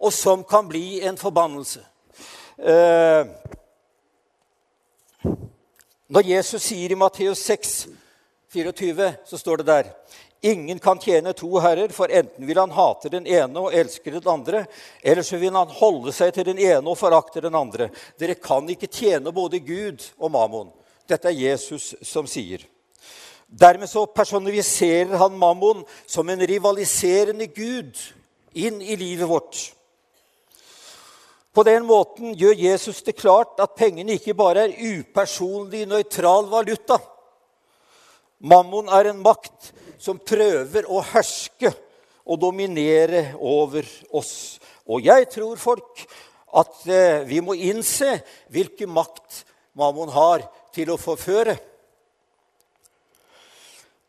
og 0.01 0.13
som 0.13 0.43
kan 0.43 0.67
bli 0.69 1.01
en 1.05 1.17
forbannelse. 1.17 1.83
Eh, 2.57 3.25
når 6.11 6.27
Jesus 6.27 6.65
sier 6.67 6.91
i 6.91 6.99
Matteus 6.99 7.39
6, 7.47 7.75
24, 8.51 9.13
så 9.25 9.37
står 9.39 9.61
det 9.61 9.67
der 9.69 9.91
Ingen 10.41 10.79
kan 10.81 10.97
tjene 10.99 11.35
to 11.37 11.51
herrer, 11.61 11.91
for 11.93 12.09
enten 12.09 12.47
vil 12.49 12.57
han 12.57 12.73
hate 12.73 13.11
den 13.13 13.27
ene 13.29 13.61
og 13.61 13.75
elske 13.77 14.09
den 14.09 14.25
andre, 14.27 14.63
eller 15.05 15.21
så 15.21 15.37
vil 15.37 15.53
han 15.53 15.69
holde 15.77 16.11
seg 16.17 16.33
til 16.33 16.47
den 16.49 16.57
ene 16.57 16.81
og 16.89 16.97
forakte 16.97 17.43
den 17.45 17.55
andre. 17.55 17.91
Dere 18.19 18.35
kan 18.41 18.65
ikke 18.73 18.89
tjene 18.89 19.31
både 19.31 19.61
Gud 19.61 20.01
og 20.17 20.33
Mammon. 20.33 20.71
Dette 21.07 21.29
er 21.29 21.37
Jesus 21.37 21.91
som 22.01 22.25
sier. 22.27 22.65
Dermed 23.45 23.87
så 23.91 24.07
personifiserer 24.09 25.13
han 25.21 25.37
Mammon 25.37 25.85
som 26.09 26.29
en 26.29 26.41
rivaliserende 26.41 27.45
gud 27.53 28.01
inn 28.57 28.81
i 28.81 28.97
livet 28.97 29.29
vårt. 29.29 29.61
På 31.51 31.63
den 31.67 31.83
måten 31.83 32.31
gjør 32.39 32.55
Jesus 32.55 33.01
det 33.03 33.17
klart 33.19 33.59
at 33.59 33.75
pengene 33.75 34.15
ikke 34.15 34.35
bare 34.37 34.69
er 34.69 34.75
upersonlig, 34.79 35.83
nøytral 35.89 36.47
valuta. 36.51 36.97
Mammon 38.39 38.87
er 38.89 39.11
en 39.11 39.19
makt 39.21 39.73
som 40.01 40.21
prøver 40.23 40.87
å 40.87 41.01
herske 41.11 41.73
og 42.25 42.39
dominere 42.41 43.33
over 43.37 43.85
oss. 44.15 44.61
Og 44.87 45.03
jeg 45.05 45.27
tror 45.33 45.59
folk 45.59 46.05
at 46.57 46.87
eh, 46.87 47.27
vi 47.27 47.41
må 47.43 47.55
innse 47.55 48.15
hvilken 48.51 48.91
makt 48.91 49.43
mammon 49.77 50.11
har 50.11 50.45
til 50.75 50.91
å 50.93 50.99
forføre. 50.99 51.57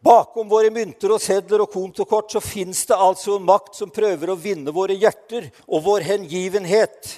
Bakom 0.03 0.49
våre 0.51 0.71
mynter 0.75 1.13
og 1.15 1.23
sedler 1.23 1.63
og 1.63 1.71
kontokort 1.71 2.33
så 2.35 2.41
fins 2.43 2.81
det 2.89 2.99
altså 2.99 3.37
en 3.37 3.47
makt 3.47 3.77
som 3.79 3.93
prøver 3.95 4.33
å 4.33 4.39
vinne 4.39 4.75
våre 4.75 4.97
hjerter 4.99 5.47
og 5.69 5.85
vår 5.85 6.07
hengivenhet. 6.09 7.13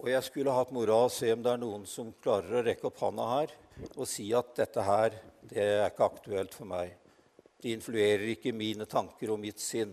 Og 0.00 0.08
jeg 0.08 0.24
skulle 0.24 0.52
hatt 0.56 0.70
moro 0.72 0.94
av 0.96 1.10
å 1.10 1.12
se 1.12 1.28
om 1.34 1.42
det 1.44 1.50
er 1.52 1.60
noen 1.60 1.82
som 1.84 2.14
klarer 2.24 2.54
å 2.56 2.64
rekke 2.64 2.86
opp 2.88 3.02
handa 3.04 3.26
her 3.34 3.50
og 3.90 4.06
si 4.08 4.30
at 4.36 4.54
dette 4.56 4.84
her, 4.84 5.12
det 5.44 5.60
er 5.60 5.82
ikke 5.90 6.06
aktuelt 6.06 6.56
for 6.56 6.68
meg. 6.68 6.94
Det 7.60 7.74
influerer 7.74 8.32
ikke 8.32 8.54
mine 8.56 8.86
tanker 8.88 9.34
og 9.34 9.40
mitt 9.42 9.60
sinn. 9.60 9.92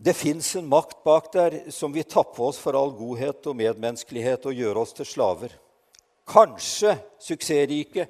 Det 0.00 0.16
fins 0.16 0.54
en 0.56 0.68
makt 0.72 1.02
bak 1.04 1.30
der 1.36 1.58
som 1.74 1.92
vil 1.92 2.08
tappe 2.08 2.40
oss 2.44 2.60
for 2.62 2.76
all 2.80 2.96
godhet 2.96 3.44
og 3.50 3.60
medmenneskelighet 3.60 4.48
og 4.48 4.56
gjøre 4.56 4.84
oss 4.86 4.96
til 4.96 5.08
slaver. 5.08 5.52
Kanskje 6.28 6.96
suksessrike, 7.28 8.08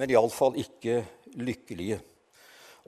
men 0.00 0.12
iallfall 0.12 0.56
ikke 0.64 1.02
lykkelige. 1.36 2.00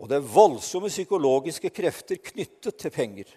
Og 0.01 0.09
det 0.09 0.21
er 0.21 0.31
voldsomme 0.33 0.89
psykologiske 0.93 1.73
krefter 1.77 2.25
knyttet 2.31 2.81
til 2.81 2.95
penger. 2.95 3.29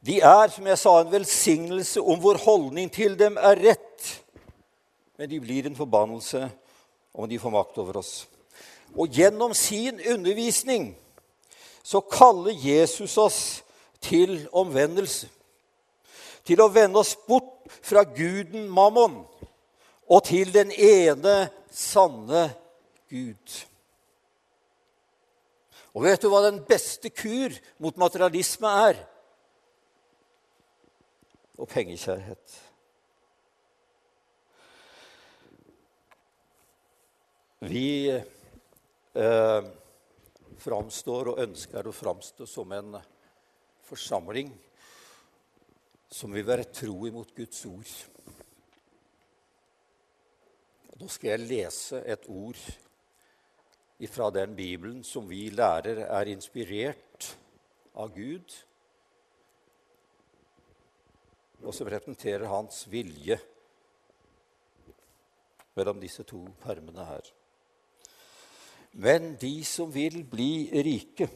De 0.00 0.16
er, 0.20 0.48
som 0.48 0.66
jeg 0.66 0.80
sa, 0.80 0.94
en 1.00 1.12
velsignelse 1.12 2.00
om 2.00 2.20
vår 2.22 2.40
holdning 2.44 2.88
til 2.92 3.18
dem 3.20 3.36
er 3.36 3.60
rett. 3.60 4.06
Men 5.20 5.28
de 5.28 5.40
blir 5.42 5.68
en 5.68 5.76
forbannelse 5.76 6.46
om 7.12 7.28
de 7.28 7.38
får 7.38 7.52
makt 7.52 7.80
over 7.82 8.00
oss. 8.00 8.14
Og 8.96 9.12
gjennom 9.12 9.52
sin 9.54 10.00
undervisning 10.00 10.94
så 11.82 12.00
kaller 12.00 12.56
Jesus 12.56 13.18
oss 13.20 13.40
til 14.00 14.46
omvendelse. 14.56 15.28
Til 16.48 16.62
å 16.64 16.70
vende 16.72 17.02
oss 17.02 17.12
bort 17.28 17.68
fra 17.84 18.02
guden 18.08 18.70
Mammon 18.72 19.20
og 20.10 20.24
til 20.26 20.50
den 20.54 20.72
ene 20.72 21.50
sanne 21.70 22.48
Gud. 23.10 23.60
Og 25.94 26.06
vet 26.06 26.22
du 26.22 26.30
hva 26.30 26.40
den 26.46 26.62
beste 26.66 27.10
kur 27.12 27.52
mot 27.82 27.96
materialisme 28.00 28.72
er? 28.88 29.00
Og 31.60 31.68
pengekjærhet. 31.68 32.54
Vi 37.68 38.08
eh, 38.08 39.66
framstår 40.64 41.32
og 41.34 41.42
ønsker 41.44 41.84
å 41.84 41.92
framstå 41.92 42.48
som 42.48 42.72
en 42.72 42.96
forsamling 43.84 44.54
som 46.10 46.32
vil 46.32 46.46
være 46.48 46.70
tro 46.72 47.04
imot 47.10 47.34
Guds 47.36 47.60
ord. 47.68 47.92
Nå 51.00 51.08
skal 51.12 51.34
jeg 51.34 51.48
lese 51.50 52.00
et 52.08 52.24
ord 52.32 52.58
fra 54.08 54.30
den 54.32 54.56
Bibelen 54.56 55.04
som 55.04 55.28
vi 55.28 55.46
lærer 55.52 56.06
er 56.08 56.32
inspirert 56.32 57.28
av 58.00 58.16
Gud, 58.16 58.48
og 61.60 61.74
som 61.76 61.88
representerer 61.90 62.48
hans 62.50 62.84
vilje 62.90 63.36
mellom 65.76 66.00
disse 66.02 66.24
to 66.28 66.42
permene 66.62 67.04
her. 67.08 67.28
Men 68.92 69.34
de 69.40 69.60
som 69.64 69.92
vil 69.94 70.22
bli 70.26 70.68
rike, 70.82 71.28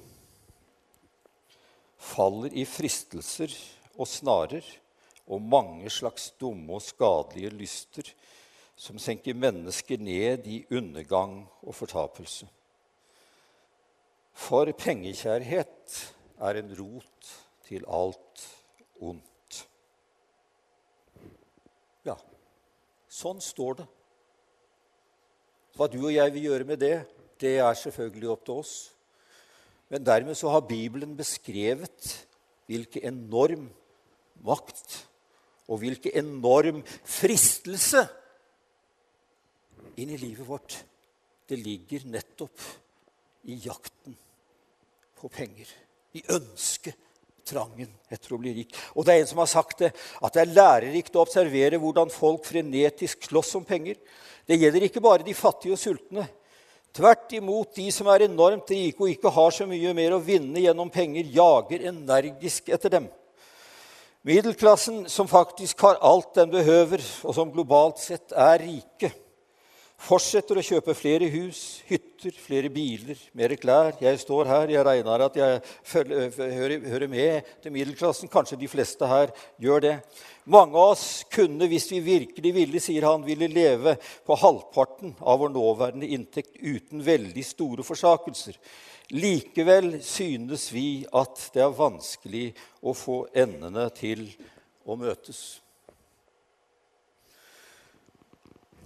faller 2.04 2.52
i 2.56 2.64
fristelser 2.68 3.52
og 3.94 4.08
snarer 4.10 4.66
og 5.24 5.40
mange 5.40 5.90
slags 5.92 6.32
dumme 6.40 6.76
og 6.76 6.84
skadelige 6.84 7.52
lyster 7.54 8.10
som 8.76 8.98
senker 8.98 9.36
mennesket 9.38 10.02
ned 10.02 10.46
i 10.50 10.64
undergang 10.74 11.44
og 11.62 11.76
fortapelse. 11.78 12.48
For 14.34 14.66
pengekjærhet 14.74 16.00
er 16.42 16.58
en 16.58 16.74
rot 16.74 17.30
til 17.68 17.86
alt 17.86 18.42
ondt. 19.00 19.60
Ja, 22.04 22.16
sånn 23.14 23.40
står 23.42 23.78
det. 23.82 23.86
Hva 25.74 25.88
du 25.90 26.00
og 26.04 26.12
jeg 26.14 26.34
vil 26.34 26.48
gjøre 26.50 26.68
med 26.68 26.82
det, 26.82 26.96
det 27.42 27.56
er 27.62 27.78
selvfølgelig 27.78 28.30
opp 28.34 28.44
til 28.46 28.60
oss. 28.62 28.74
Men 29.90 30.06
dermed 30.06 30.38
så 30.38 30.50
har 30.54 30.66
Bibelen 30.66 31.16
beskrevet 31.18 32.12
hvilken 32.70 33.06
enorm 33.10 33.66
makt 34.44 35.00
og 35.68 35.80
hvilken 35.82 36.14
enorm 36.20 36.82
fristelse 37.04 38.04
inn 40.00 40.10
i 40.10 40.18
livet 40.18 40.46
vårt, 40.48 40.76
det 41.48 41.58
ligger 41.60 42.06
nettopp 42.10 42.62
i 43.50 43.58
jakten 43.66 44.16
på 45.18 45.30
penger. 45.32 45.68
I 46.14 46.22
ønsket, 46.32 46.96
trangen 47.46 47.90
etter 48.12 48.34
å 48.34 48.38
bli 48.40 48.52
rik. 48.60 48.76
Og 48.94 49.06
det 49.06 49.14
er 49.14 49.24
en 49.24 49.30
som 49.30 49.42
har 49.42 49.50
sagt 49.50 49.84
det, 49.84 49.90
at 49.94 50.36
det 50.36 50.42
er 50.44 50.54
lærerikt 50.56 51.16
å 51.16 51.24
observere 51.24 51.80
hvordan 51.82 52.12
folk 52.12 52.46
frenetisk 52.48 53.28
slåss 53.28 53.54
om 53.60 53.66
penger. 53.68 53.98
Det 54.44 54.58
gjelder 54.60 54.88
ikke 54.88 55.02
bare 55.04 55.26
de 55.26 55.36
fattige 55.36 55.76
og 55.76 55.80
sultne. 55.80 56.26
Tvert 56.94 57.32
imot, 57.34 57.72
de 57.74 57.88
som 57.90 58.06
er 58.12 58.28
enormt 58.28 58.70
rike 58.70 59.02
og 59.02 59.10
ikke 59.10 59.32
har 59.34 59.54
så 59.56 59.66
mye 59.66 59.94
mer 59.96 60.14
å 60.14 60.22
vinne 60.22 60.62
gjennom 60.62 60.92
penger, 60.94 61.26
jager 61.34 61.88
energisk 61.90 62.70
etter 62.74 62.92
dem. 62.98 63.08
Middelklassen, 64.24 65.02
som 65.10 65.28
faktisk 65.28 65.82
har 65.84 65.98
alt 66.00 66.30
den 66.38 66.52
behøver, 66.54 67.02
og 67.26 67.34
som 67.36 67.50
globalt 67.52 67.98
sett 68.00 68.32
er 68.32 68.62
rike, 68.62 69.10
Fortsetter 70.04 70.58
å 70.60 70.62
kjøpe 70.64 70.92
flere 70.92 71.30
hus, 71.32 71.80
hytter, 71.88 72.34
flere 72.36 72.68
biler, 72.68 73.16
mer 73.32 73.54
klær. 73.56 73.94
Jeg 74.04 74.18
står 74.20 74.50
her, 74.50 74.72
jeg 74.74 74.84
regner 74.84 75.24
at 75.24 75.38
jeg 75.38 75.62
følger, 75.64 76.26
hører, 76.36 76.84
hører, 76.92 77.08
med 77.08 77.48
til 77.64 77.72
middelklassen. 77.72 78.28
Kanskje 78.28 78.58
de 78.60 78.68
fleste 78.68 79.08
her 79.08 79.32
gjør 79.64 79.86
det. 79.86 79.94
Mange 80.44 80.76
av 80.76 80.92
oss 80.92 81.06
kunne, 81.32 81.70
hvis 81.72 81.88
vi 81.94 82.02
virkelig 82.04 82.52
ville, 82.52 82.84
sier 82.84 83.08
han, 83.08 83.24
ville 83.24 83.48
leve 83.48 83.96
på 84.28 84.36
halvparten 84.44 85.16
av 85.24 85.40
vår 85.40 85.54
nåværende 85.56 86.12
inntekt 86.18 86.60
uten 86.60 87.00
veldig 87.06 87.48
store 87.54 87.88
forsakelser. 87.88 88.60
Likevel 89.16 90.02
synes 90.04 90.68
vi 90.74 90.88
at 91.16 91.48
det 91.56 91.64
er 91.64 91.76
vanskelig 91.80 92.50
å 92.84 92.92
få 92.92 93.22
endene 93.32 93.88
til 93.96 94.26
å 94.84 95.00
møtes. 95.00 95.63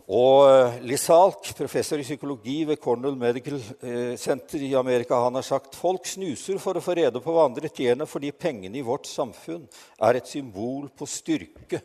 Og 0.09 0.47
eh, 0.49 0.79
Lisalk, 0.89 1.51
professor 1.53 2.01
i 2.01 2.07
psykologi 2.07 2.63
ved 2.65 2.79
Cornell 2.81 3.17
Medical 3.21 3.59
eh, 3.61 4.15
Center 4.17 4.63
i 4.65 4.71
Amerika, 4.79 5.19
han 5.21 5.37
har 5.37 5.45
sagt 5.45 5.77
folk 5.77 6.09
snuser 6.09 6.57
for 6.63 6.79
å 6.79 6.85
få 6.85 6.97
rede 6.97 7.21
på 7.21 7.35
hva 7.35 7.45
andre 7.45 7.69
tjener 7.69 8.09
fordi 8.09 8.33
pengene 8.33 8.81
i 8.81 8.87
vårt 8.87 9.05
samfunn 9.05 9.67
er 10.09 10.17
et 10.17 10.31
symbol 10.31 10.89
på 10.97 11.05
styrke 11.05 11.83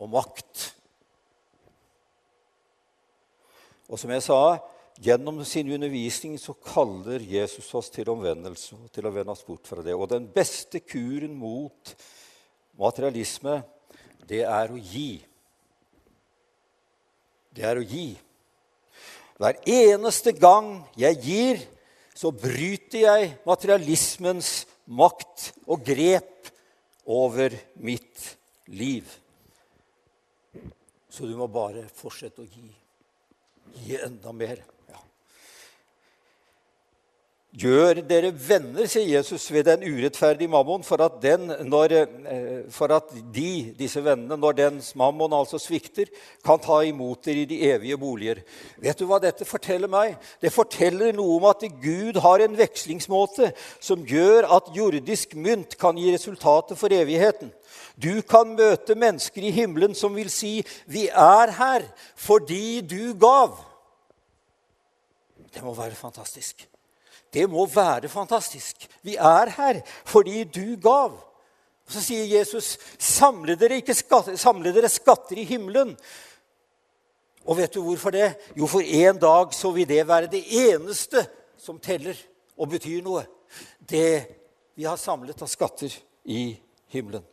og 0.00 0.14
makt. 0.16 0.64
Og 3.92 4.00
som 4.00 4.16
jeg 4.16 4.24
sa, 4.24 4.40
gjennom 5.04 5.44
sin 5.44 5.68
undervisning 5.76 6.40
så 6.40 6.56
kaller 6.64 7.20
Jesus 7.20 7.68
oss 7.76 7.92
til 7.92 8.08
omvendelse 8.16 8.80
og 8.80 8.88
til 8.96 9.04
å 9.04 9.12
vende 9.12 9.36
oss 9.36 9.44
bort 9.44 9.68
fra 9.68 9.84
det. 9.84 9.92
Og 9.92 10.08
den 10.08 10.32
beste 10.32 10.80
kuren 10.88 11.36
mot 11.36 11.92
materialisme, 12.80 13.60
det 14.24 14.46
er 14.48 14.72
å 14.72 14.80
gi 14.80 15.18
det 17.58 17.66
er 17.66 17.80
å 17.80 17.86
gi. 17.86 18.12
Hver 19.38 19.58
eneste 19.66 20.34
gang 20.34 20.70
jeg 20.98 21.18
gir, 21.22 21.60
så 22.14 22.30
bryter 22.34 23.04
jeg 23.04 23.32
materialismens 23.46 24.66
makt 24.86 25.52
og 25.66 25.82
grep 25.86 26.50
over 27.08 27.54
mitt 27.82 28.24
liv. 28.74 29.06
Så 31.10 31.26
du 31.26 31.34
må 31.38 31.48
bare 31.50 31.86
fortsette 31.94 32.44
å 32.44 32.48
gi. 32.48 32.68
Gi 33.84 33.98
enda 34.06 34.32
mer. 34.34 34.62
Gjør 37.56 38.02
dere 38.04 38.28
venner, 38.28 38.84
sier 38.84 39.06
Jesus, 39.08 39.46
ved 39.48 39.64
den 39.64 39.86
urettferdige 39.88 40.50
mammon, 40.52 40.82
for 40.84 41.00
at, 41.00 41.14
den, 41.22 41.46
når, 41.64 41.94
eh, 41.96 42.66
for 42.68 42.92
at 42.92 43.08
de, 43.32 43.72
disse 43.78 44.02
vennene, 44.04 44.36
når 44.36 44.58
dens 44.58 44.90
mammon 45.00 45.32
altså 45.32 45.56
svikter, 45.56 46.12
kan 46.44 46.60
ta 46.60 46.82
imot 46.84 47.24
dere 47.24 47.46
i 47.46 47.48
de 47.48 47.62
evige 47.70 47.96
boliger. 47.96 48.44
Vet 48.76 49.00
du 49.00 49.06
hva 49.08 49.16
dette 49.24 49.48
forteller 49.48 49.88
meg? 49.88 50.18
Det 50.44 50.52
forteller 50.52 51.16
noe 51.16 51.38
om 51.38 51.48
at 51.48 51.64
Gud 51.80 52.20
har 52.20 52.44
en 52.44 52.60
vekslingsmåte 52.60 53.54
som 53.80 54.04
gjør 54.04 54.50
at 54.52 54.68
jordisk 54.76 55.32
mynt 55.32 55.78
kan 55.80 55.96
gi 55.96 56.12
resultater 56.12 56.76
for 56.76 56.92
evigheten. 56.92 57.48
Du 57.96 58.20
kan 58.28 58.58
møte 58.60 58.92
mennesker 58.92 59.48
i 59.48 59.56
himmelen 59.56 59.96
som 59.96 60.12
vil 60.14 60.28
si 60.28 60.62
'Vi 60.86 61.08
er 61.08 61.50
her 61.50 61.82
fordi 62.14 62.80
du 62.84 63.16
gav'. 63.16 63.56
Det 65.54 65.64
må 65.64 65.74
være 65.74 65.96
fantastisk. 65.96 66.68
Det 67.32 67.44
må 67.50 67.66
være 67.66 68.08
fantastisk. 68.08 68.86
Vi 69.02 69.16
er 69.16 69.52
her 69.56 69.80
fordi 70.04 70.44
du 70.44 70.76
gav. 70.82 71.16
Og 71.88 71.92
Så 71.92 72.02
sier 72.04 72.26
Jesus, 72.38 72.76
samle 72.98 73.56
dere, 73.56 73.80
skatter, 73.94 74.36
samle 74.36 74.72
dere 74.76 74.90
skatter 74.92 75.40
i 75.40 75.46
himmelen. 75.48 75.94
Og 77.48 77.56
vet 77.56 77.74
du 77.74 77.80
hvorfor 77.82 78.12
det? 78.12 78.34
Jo, 78.56 78.66
for 78.68 78.84
en 78.84 79.18
dag 79.18 79.54
så 79.56 79.70
vil 79.72 79.88
det 79.88 80.04
være 80.08 80.28
det 80.28 80.44
eneste 80.44 81.24
som 81.56 81.78
teller 81.80 82.16
og 82.58 82.68
betyr 82.68 83.00
noe. 83.02 83.24
Det 83.80 84.26
vi 84.76 84.84
har 84.84 85.00
samlet 85.00 85.40
av 85.42 85.48
skatter 85.48 85.94
i 86.28 86.52
himmelen. 86.92 87.24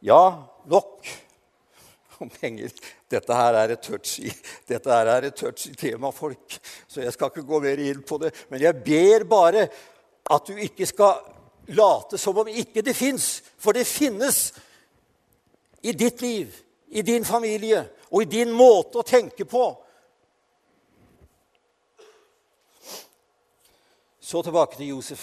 Ja, 0.00 0.48
nok 0.64 1.04
om 2.20 2.30
penger. 2.30 2.72
Dette 3.10 3.36
her 3.36 3.58
er 3.62 3.74
et 3.74 3.82
touchy, 3.82 4.30
dette 4.68 4.92
her 4.92 5.10
er 5.10 5.28
et 5.28 5.36
touchy 5.36 5.74
tema, 5.78 6.12
folk. 6.14 6.58
Så 6.88 7.04
jeg 7.04 7.12
skal 7.14 7.32
ikke 7.32 7.46
gå 7.48 7.60
mer 7.64 7.82
inn 7.84 8.02
på 8.06 8.20
det. 8.22 8.32
Men 8.50 8.62
jeg 8.62 8.80
ber 8.84 9.26
bare 9.30 9.66
at 10.30 10.48
du 10.48 10.58
ikke 10.60 10.86
skal 10.86 11.22
late 11.74 12.18
som 12.18 12.38
om 12.42 12.48
ikke 12.48 12.84
det 12.86 12.96
fins. 12.96 13.40
For 13.58 13.76
det 13.76 13.86
finnes 13.88 14.50
i 15.82 15.92
ditt 15.96 16.22
liv, 16.22 16.54
i 16.88 17.02
din 17.02 17.24
familie 17.24 17.84
og 18.10 18.24
i 18.24 18.30
din 18.30 18.52
måte 18.52 19.00
å 19.00 19.06
tenke 19.06 19.46
på. 19.48 19.68
Så 24.20 24.42
tilbake 24.46 24.78
til 24.78 24.92
Josef 24.92 25.22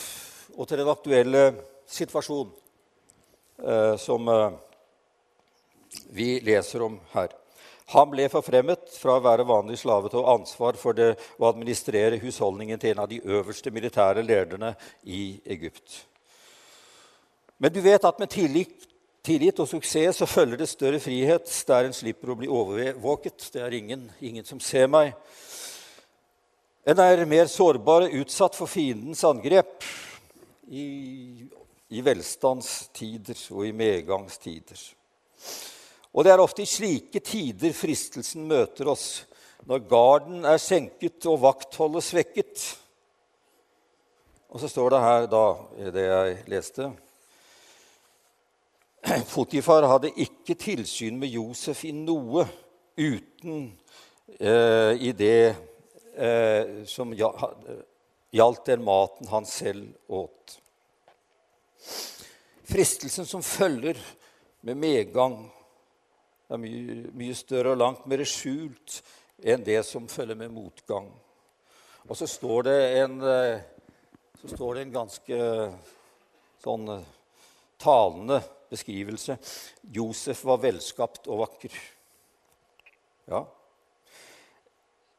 og 0.57 0.67
til 0.67 0.81
den 0.81 0.89
aktuelle 0.91 1.43
situasjonen 1.87 2.49
eh, 3.63 3.93
som 4.01 4.27
eh, 4.31 4.55
vi 6.09 6.39
leser 6.39 6.81
om 6.81 6.99
her. 7.13 7.33
Han 7.93 8.09
ble 8.11 8.25
forfremmet 8.27 8.89
fra 8.99 9.15
å 9.15 9.23
være 9.23 9.47
vanlig 9.47 9.77
slave 9.79 10.09
til 10.11 10.19
å 10.19 10.25
ha 10.25 10.35
ansvar 10.35 10.75
for 10.79 10.95
det 10.97 11.13
å 11.39 11.47
administrere 11.47 12.19
husholdningen 12.19 12.79
til 12.81 12.91
en 12.91 13.05
av 13.05 13.07
de 13.07 13.21
øverste 13.23 13.71
militære 13.71 14.25
lederne 14.27 14.73
i 15.07 15.37
Egypt. 15.47 16.01
Men 17.57 17.71
du 17.73 17.79
vet 17.81 18.03
at 18.05 18.19
med 18.19 18.29
tillit, 18.29 19.59
og 19.59 19.69
suksess 19.71 20.19
så 20.19 20.27
følger 20.27 20.59
det 20.59 20.67
større 20.69 20.99
frihet, 20.99 21.47
der 21.67 21.87
en 21.87 21.95
slipper 21.95 22.33
å 22.33 22.37
bli 22.39 22.51
overvåket. 22.51 23.47
Det 23.53 23.63
er 23.63 23.79
ingen, 23.79 24.05
ingen 24.19 24.45
som 24.45 24.59
ser 24.59 24.91
meg. 24.91 25.15
En 26.87 26.99
er 27.03 27.23
mer 27.27 27.47
sårbar, 27.51 28.09
utsatt 28.19 28.55
for 28.55 28.71
fiendens 28.71 29.23
angrep 29.27 29.83
i, 30.67 30.85
i 31.87 32.03
velstandstider 32.03 33.41
og 33.55 33.65
i 33.67 33.73
medgangstider. 33.75 34.85
Og 36.17 36.25
det 36.25 36.31
er 36.33 36.41
ofte 36.41 36.63
i 36.65 36.69
slike 36.69 37.21
tider 37.21 37.75
fristelsen 37.77 38.47
møter 38.49 38.89
oss, 38.89 39.27
når 39.69 39.83
garden 39.85 40.47
er 40.49 40.57
senket 40.57 41.27
og 41.29 41.43
vaktholdet 41.43 42.05
svekket. 42.07 42.63
Og 44.49 44.63
så 44.63 44.69
står 44.71 44.95
det 44.95 45.01
her, 45.03 45.27
da, 45.29 45.43
i 45.77 45.91
det 45.93 46.05
jeg 46.07 46.37
leste 46.49 46.87
Fotifar 49.29 49.85
hadde 49.87 50.09
ikke 50.19 50.55
tilsyn 50.59 51.19
med 51.21 51.29
Josef 51.31 51.83
i 51.87 51.93
noe 51.95 52.47
uten 52.97 53.67
eh, 54.39 54.97
i 54.97 55.13
det 55.15 55.53
eh, 56.17 56.81
som 56.89 57.13
gjaldt 57.13 58.65
den 58.67 58.83
maten 58.83 59.29
han 59.31 59.45
selv 59.47 59.85
åt. 60.09 60.57
Fristelsen 62.67 63.29
som 63.29 63.45
følger 63.45 64.01
med 64.65 64.81
medgang 64.81 65.37
det 66.47 66.55
er 66.55 66.61
mye, 66.63 66.97
mye 67.11 67.35
større 67.35 67.73
og 67.73 67.81
langt 67.81 68.05
mer 68.07 68.23
skjult 68.23 69.01
enn 69.43 69.65
det 69.67 69.81
som 69.85 70.07
følger 70.07 70.37
med 70.39 70.53
motgang. 70.55 71.09
Og 72.07 72.15
så 72.15 72.27
står 72.29 72.69
det 72.69 72.77
en, 73.01 73.17
eh, 73.21 73.59
står 74.45 74.75
det 74.75 74.85
en 74.85 74.95
ganske 74.95 75.39
sånn 76.63 76.87
eh, 76.93 77.09
talende 77.77 78.39
beskrivelse. 78.71 79.37
Josef 79.81 80.45
var 80.47 80.63
velskapt 80.63 81.27
og 81.27 81.43
vakker. 81.43 81.75
Ja. 83.27 83.43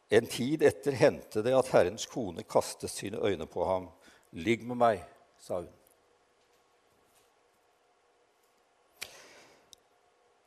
En 0.08 0.26
tid 0.32 0.64
etter 0.64 0.96
hendte 0.96 1.44
det 1.44 1.52
at 1.52 1.68
Herrens 1.74 2.08
kone 2.08 2.46
kastet 2.48 2.90
sine 2.90 3.20
øyne 3.20 3.46
på 3.46 3.68
ham. 3.68 3.90
'Ligg 4.32 4.64
med 4.64 4.76
meg', 4.76 5.04
sa 5.40 5.60
hun. 5.60 5.77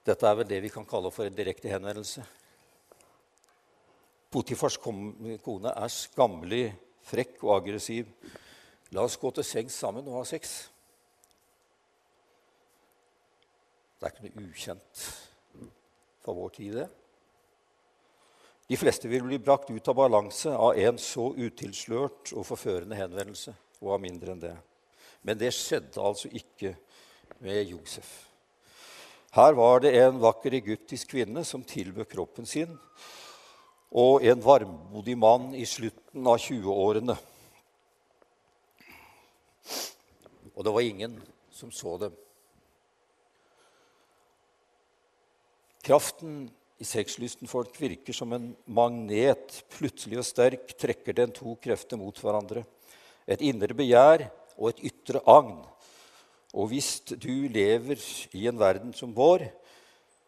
Dette 0.05 0.27
er 0.27 0.37
vel 0.39 0.47
det 0.49 0.61
vi 0.63 0.71
kan 0.73 0.85
kalle 0.89 1.11
for 1.13 1.27
en 1.27 1.35
direkte 1.35 1.69
henvendelse. 1.69 2.23
Potifars 4.31 4.77
kone 4.81 5.73
er 5.75 5.91
skammelig 5.93 6.63
frekk 7.05 7.41
og 7.43 7.57
aggressiv. 7.59 8.07
La 8.95 9.03
oss 9.05 9.19
gå 9.19 9.31
til 9.35 9.45
sengs 9.45 9.75
sammen 9.77 10.07
og 10.07 10.21
ha 10.21 10.23
sex. 10.27 10.55
Det 13.99 14.07
er 14.07 14.15
ikke 14.15 14.31
noe 14.31 14.49
ukjent 14.49 15.03
for 16.21 16.37
vår 16.37 16.55
tid, 16.57 16.79
det. 16.79 16.87
De 18.71 18.79
fleste 18.79 19.09
vil 19.11 19.25
bli 19.27 19.37
brakt 19.43 19.69
ut 19.69 19.91
av 19.91 19.97
balanse 19.99 20.51
av 20.55 20.79
en 20.79 20.97
så 21.01 21.27
utilslørt 21.35 22.31
og 22.31 22.47
forførende 22.47 22.95
henvendelse, 22.95 23.53
og 23.83 23.97
av 23.97 24.01
mindre 24.01 24.31
enn 24.33 24.41
det. 24.41 24.55
Men 25.27 25.37
det 25.37 25.51
skjedde 25.53 26.01
altså 26.01 26.31
ikke 26.33 26.73
med 27.43 27.65
Josef. 27.67 28.30
Her 29.31 29.55
var 29.55 29.79
det 29.83 29.93
en 29.95 30.17
vakker 30.19 30.57
egyptisk 30.57 31.13
kvinne 31.13 31.45
som 31.47 31.63
tilbød 31.63 32.09
kroppen 32.11 32.47
sin, 32.47 32.73
og 33.91 34.23
en 34.27 34.41
varmmodig 34.43 35.15
mann 35.19 35.53
i 35.55 35.63
slutten 35.67 36.27
av 36.27 36.39
20-årene. 36.39 37.15
Og 40.51 40.67
det 40.67 40.73
var 40.75 40.83
ingen 40.83 41.15
som 41.55 41.71
så 41.71 41.95
dem. 42.01 42.15
Kraften 45.81 46.43
i 46.81 46.85
sexlysten 46.85 47.49
folk 47.49 47.75
virker 47.79 48.15
som 48.15 48.33
en 48.35 48.51
magnet. 48.65 49.61
Plutselig 49.73 50.19
og 50.21 50.27
sterk 50.27 50.75
trekker 50.79 51.15
den 51.17 51.33
to 51.35 51.55
krefter 51.63 51.99
mot 51.99 52.19
hverandre. 52.19 52.65
Et 53.25 53.41
indre 53.47 53.75
begjær 53.77 54.27
og 54.57 54.73
et 54.73 54.83
ytre 54.91 55.23
agn. 55.29 55.61
Og 56.53 56.67
hvis 56.67 56.99
du 57.07 57.47
lever 57.47 58.01
i 58.35 58.47
en 58.47 58.59
verden 58.59 58.93
som 58.93 59.15
vår, 59.15 59.45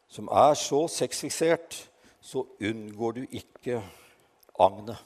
som 0.07 0.29
er 0.31 0.53
så 0.55 0.85
sexfiksert, 0.87 1.89
så 2.23 2.45
unngår 2.63 3.17
du 3.17 3.23
ikke 3.31 3.81
agnet. 4.59 4.99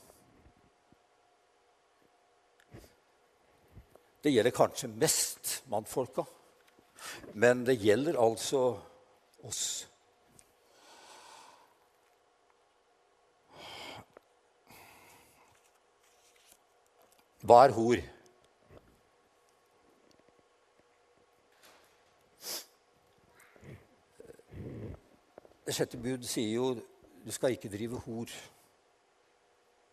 Det 4.21 4.33
gjelder 4.33 4.53
kanskje 4.53 4.91
mest 4.91 5.61
mannfolka, 5.71 6.25
men 7.33 7.63
det 7.65 7.79
gjelder 7.81 8.19
altså 8.21 8.75
oss. 9.47 9.87
Hva 17.47 17.63
er 17.63 17.73
hor? 17.77 18.01
Det 25.67 25.73
sjette 25.75 25.99
bud 25.99 26.23
sier 26.23 26.53
jo 26.55 26.67
du 27.27 27.33
skal 27.35 27.51
ikke 27.51 27.67
drive 27.67 27.99
hor. 28.05 28.29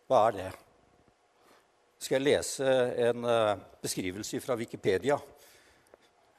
Hva 0.07 0.21
er 0.29 0.35
det? 0.37 0.45
Skal 1.99 2.15
jeg 2.15 2.23
lese 2.29 2.75
en 3.09 3.25
uh, 3.27 3.57
beskrivelse 3.83 4.39
fra 4.39 4.55
Wikipedia, 4.55 5.17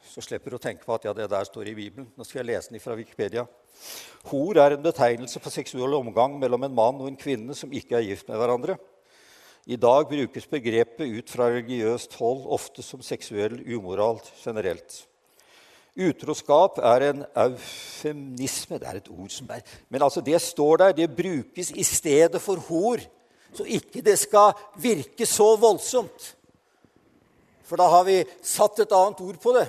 så 0.06 0.24
slipper 0.24 0.54
du 0.54 0.56
å 0.56 0.62
tenke 0.62 0.86
på 0.88 0.94
at 0.94 1.04
ja, 1.04 1.12
det 1.12 1.26
der 1.28 1.44
står 1.44 1.68
i 1.68 1.74
Bibelen. 1.76 2.06
Nå 2.16 2.24
skal 2.24 2.40
jeg 2.40 2.48
lese 2.48 2.72
den 2.72 2.80
fra 2.80 2.96
Wikipedia. 2.96 3.44
Hor 4.30 4.56
er 4.62 4.78
en 4.78 4.86
betegnelse 4.86 5.42
for 5.44 5.52
seksuell 5.52 5.98
omgang 5.98 6.38
mellom 6.40 6.64
en 6.64 6.78
mann 6.78 7.02
og 7.02 7.10
en 7.10 7.20
kvinne 7.20 7.56
som 7.58 7.74
ikke 7.76 7.98
er 7.98 8.06
gift 8.06 8.30
med 8.30 8.40
hverandre. 8.40 8.78
I 9.68 9.76
dag 9.76 10.08
brukes 10.08 10.48
begrepet 10.48 11.12
ut 11.12 11.34
fra 11.34 11.50
religiøst 11.50 12.16
hold 12.22 12.46
ofte 12.56 12.86
som 12.86 13.04
seksuell 13.04 13.58
umoral 13.66 14.22
generelt. 14.38 15.02
Utroskap 15.96 16.76
er 16.84 17.06
en 17.06 17.22
eufemisme. 17.46 18.78
Det 18.78 18.88
er 18.88 18.98
et 19.00 19.08
ord 19.08 19.32
som 19.32 19.48
er 19.50 19.64
Men 19.88 20.02
altså, 20.02 20.20
det 20.20 20.40
står 20.42 20.76
der. 20.76 20.92
Det 20.92 21.16
brukes 21.16 21.70
i 21.70 21.82
stedet 21.82 22.40
for 22.42 22.60
hor. 22.68 23.00
Så 23.56 23.64
ikke 23.64 24.02
det 24.04 24.18
skal 24.18 24.52
virke 24.76 25.26
så 25.26 25.54
voldsomt. 25.56 26.36
For 27.64 27.80
da 27.80 27.88
har 27.88 28.04
vi 28.04 28.20
satt 28.44 28.84
et 28.84 28.92
annet 28.92 29.20
ord 29.24 29.38
på 29.42 29.54
det. 29.56 29.66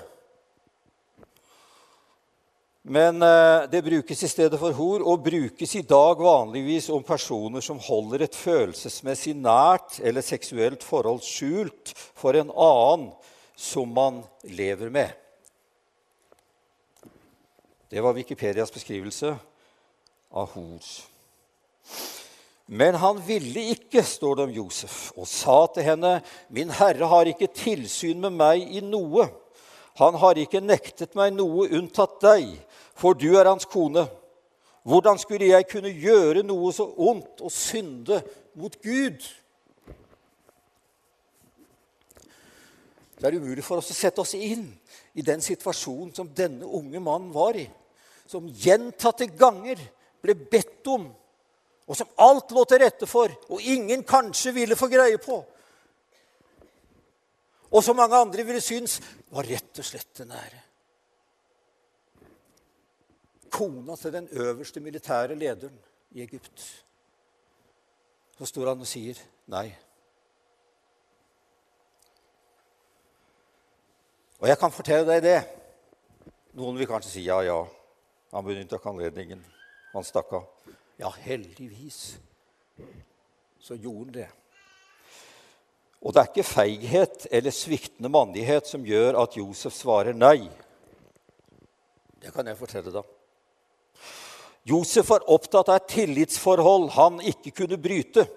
Men 2.88 3.22
eh, 3.22 3.66
det 3.72 3.84
brukes 3.84 4.22
i 4.24 4.30
stedet 4.32 4.60
for 4.60 4.72
hor, 4.72 5.04
og 5.04 5.24
brukes 5.26 5.74
i 5.76 5.84
dag 5.84 6.22
vanligvis 6.24 6.88
om 6.96 7.04
personer 7.04 7.64
som 7.64 7.82
holder 7.84 8.24
et 8.24 8.36
følelsesmessig 8.36 9.34
nært 9.36 9.98
eller 10.00 10.24
seksuelt 10.24 10.86
forhold 10.88 11.20
skjult 11.26 11.92
for 12.16 12.38
en 12.40 12.52
annen 12.52 13.10
som 13.58 13.92
man 13.92 14.22
lever 14.48 14.92
med. 14.94 15.12
Det 17.90 18.02
var 18.02 18.14
Wikipedias 18.14 18.74
beskrivelse 18.74 19.36
av 20.30 20.50
hor. 20.50 20.84
Men 22.66 22.96
han 22.96 23.22
ville 23.24 23.62
ikke, 23.72 24.04
står 24.04 24.36
det 24.36 24.44
om 24.44 24.52
Josef, 24.52 24.96
og 25.16 25.28
sa 25.28 25.62
til 25.72 25.88
henne, 25.88 26.18
Min 26.50 26.70
herre 26.70 27.08
har 27.08 27.30
ikke 27.32 27.48
tilsyn 27.48 28.20
med 28.20 28.36
meg 28.36 28.66
i 28.76 28.82
noe. 28.84 29.30
Han 30.02 30.20
har 30.20 30.36
ikke 30.38 30.60
nektet 30.60 31.16
meg 31.16 31.32
noe 31.38 31.70
unntatt 31.72 32.20
deg, 32.22 32.50
for 32.92 33.16
du 33.16 33.30
er 33.40 33.48
hans 33.48 33.66
kone. 33.66 34.04
Hvordan 34.84 35.20
skulle 35.20 35.48
jeg 35.48 35.68
kunne 35.72 35.92
gjøre 35.96 36.44
noe 36.44 36.74
så 36.76 36.90
ondt 36.92 37.40
og 37.40 37.52
synde 37.52 38.20
mot 38.60 38.76
Gud? 38.84 39.24
Det 43.18 43.26
er 43.32 43.40
umulig 43.40 43.64
for 43.64 43.80
oss 43.80 43.96
å 43.96 43.98
sette 43.98 44.22
oss 44.22 44.36
inn 44.36 44.68
i 45.18 45.26
den 45.26 45.42
situasjonen 45.42 46.14
som 46.16 46.30
denne 46.34 46.66
unge 46.66 47.02
mannen 47.02 47.32
var 47.34 47.58
i, 47.58 47.66
som 48.30 48.48
gjentatte 48.48 49.30
ganger 49.38 49.82
ble 50.22 50.36
bedt 50.38 50.88
om 50.94 51.08
og 51.88 51.96
som 51.96 52.10
alt 52.20 52.52
lå 52.52 52.64
til 52.68 52.82
rette 52.84 53.08
for, 53.08 53.32
og 53.48 53.64
ingen 53.64 54.04
kanskje 54.08 54.52
ville 54.56 54.76
få 54.76 54.90
greie 54.92 55.20
på. 55.24 55.38
Og 57.72 57.84
som 57.84 57.96
mange 58.00 58.20
andre 58.20 58.44
ville 58.48 58.64
synes 58.64 59.00
var 59.32 59.48
rett 59.48 59.80
og 59.80 59.88
slett 59.88 60.12
det 60.20 60.28
nære. 60.28 60.60
Kona 63.56 63.96
til 63.96 64.14
den 64.14 64.28
øverste 64.36 64.84
militære 64.84 65.36
lederen 65.40 65.80
i 66.12 66.26
Egypt. 66.26 66.66
Så 68.38 68.52
står 68.52 68.74
han 68.74 68.84
og 68.84 68.90
sier 68.90 69.20
nei. 69.52 69.70
Og 74.38 74.50
jeg 74.52 74.60
kan 74.62 74.74
fortelle 74.74 75.08
deg 75.08 75.24
det. 75.26 75.38
Noen 76.58 76.78
vil 76.78 76.90
kanskje 76.90 77.16
si 77.16 77.26
ja, 77.26 77.40
ja. 77.46 77.62
Han 78.34 78.46
benytta 78.46 78.80
anledningen. 78.86 79.42
Han 79.94 80.06
stakk 80.06 80.34
av. 80.38 80.74
Ja, 80.98 81.10
heldigvis 81.24 82.18
så 83.62 83.76
gjorde 83.76 84.06
han 84.06 84.14
det. 84.16 84.28
Og 86.06 86.14
det 86.14 86.22
er 86.22 86.30
ikke 86.30 86.46
feighet 86.46 87.26
eller 87.34 87.54
sviktende 87.54 88.12
mandighet 88.14 88.70
som 88.70 88.86
gjør 88.86 89.18
at 89.24 89.38
Josef 89.40 89.74
svarer 89.74 90.14
nei. 90.16 90.46
Det 92.22 92.32
kan 92.34 92.48
jeg 92.48 92.60
fortelle 92.60 92.94
deg. 92.94 93.14
Josef 94.68 95.10
var 95.10 95.26
opptatt 95.32 95.70
av 95.72 95.80
et 95.80 95.90
tillitsforhold 95.94 96.90
han 96.98 97.22
ikke 97.24 97.54
kunne 97.64 97.80
bryte. 97.82 98.28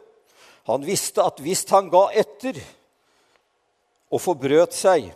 Han 0.70 0.84
visste 0.86 1.24
at 1.26 1.40
hvis 1.42 1.64
han 1.72 1.90
ga 1.92 2.04
etter 2.14 2.58
og 4.10 4.22
forbrøt 4.22 4.74
seg, 4.76 5.10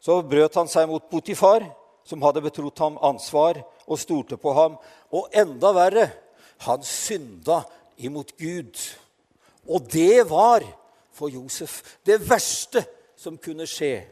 så 0.00 0.20
brøt 0.22 0.54
han 0.58 0.70
seg 0.70 0.88
mot 0.90 1.08
Potifar, 1.10 1.64
som 2.06 2.22
hadde 2.24 2.44
betrodd 2.44 2.78
ham 2.80 2.98
ansvar 3.04 3.60
og 3.86 4.00
stolte 4.00 4.38
på 4.40 4.54
ham. 4.56 4.78
Og 5.12 5.28
enda 5.36 5.72
verre 5.76 6.06
han 6.64 6.84
synda 6.86 7.62
imot 8.00 8.32
Gud. 8.38 8.78
Og 9.68 9.84
det 9.92 10.24
var 10.30 10.64
for 11.12 11.32
Josef 11.32 11.98
det 12.06 12.20
verste 12.28 12.84
som 13.18 13.36
kunne 13.42 13.66
skje. 13.68 14.06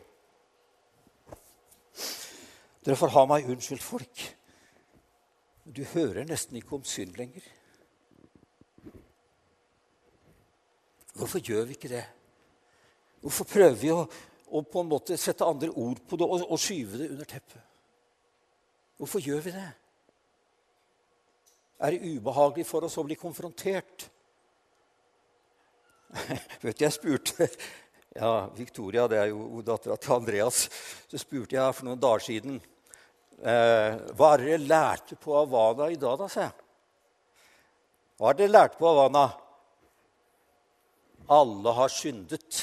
Dere 2.87 2.99
får 2.99 3.14
ha 3.16 3.25
meg 3.27 3.49
unnskyldt, 3.51 3.83
folk. 3.83 4.27
Du 5.66 5.83
hører 5.94 6.27
nesten 6.27 6.59
ikke 6.59 6.77
om 6.77 6.85
synd 6.87 7.16
lenger. 7.18 7.42
Hvorfor 11.16 11.40
gjør 11.42 11.64
vi 11.66 11.75
ikke 11.75 11.90
det? 11.90 12.05
Hvorfor 13.25 13.49
prøver 13.49 13.79
vi 13.81 13.90
å, 13.90 14.05
å 14.46 14.62
på 14.62 14.82
en 14.82 14.90
måte 14.90 15.16
sette 15.18 15.46
andre 15.46 15.70
ord 15.72 16.02
på 16.06 16.18
det 16.20 16.26
og, 16.26 16.44
og 16.46 16.61
skyve 16.61 17.00
det 17.00 17.11
under 17.14 17.28
teppet? 17.28 17.62
Hvorfor 18.96 19.20
gjør 19.20 19.42
vi 19.44 19.52
det? 19.56 19.70
Er 21.85 21.92
det 21.92 22.14
ubehagelig 22.16 22.64
for 22.64 22.87
oss 22.87 22.96
å 22.96 23.04
bli 23.04 23.18
konfrontert? 23.20 24.06
Vet 26.64 26.78
du, 26.78 26.85
Jeg 26.85 26.94
spurte 26.94 27.48
ja, 28.20 28.30
Victoria, 28.56 29.04
det 29.11 29.18
er 29.20 29.32
jo 29.35 29.61
dattera 29.64 29.98
til 30.00 30.16
Andreas. 30.16 30.66
Så 31.11 31.20
spurte 31.20 31.59
jeg 31.59 31.76
for 31.76 31.88
noen 31.88 32.00
dager 32.00 32.24
siden 32.24 32.61
eh, 33.42 33.98
hva 34.16 34.32
er 34.32 34.46
dere 34.46 34.62
lærte 34.64 35.18
på 35.20 35.37
Havana 35.37 35.90
i 35.92 36.00
dag, 36.00 36.16
da, 36.22 36.30
sa 36.32 36.46
jeg. 36.46 36.56
Hva 38.16 38.30
har 38.30 38.38
dere 38.38 38.54
lært 38.54 38.78
på 38.80 38.88
Havana? 38.88 39.26
Alle 41.37 41.72
har 41.76 41.92
syndet. 41.92 42.62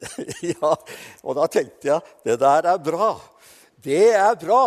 ja, 0.52 0.72
og 1.22 1.36
da 1.38 1.46
tenkte 1.50 1.88
jeg 1.88 2.14
det 2.26 2.38
der 2.40 2.72
er 2.72 2.80
bra. 2.82 3.12
Det 3.82 4.08
er 4.14 4.34
bra. 4.40 4.64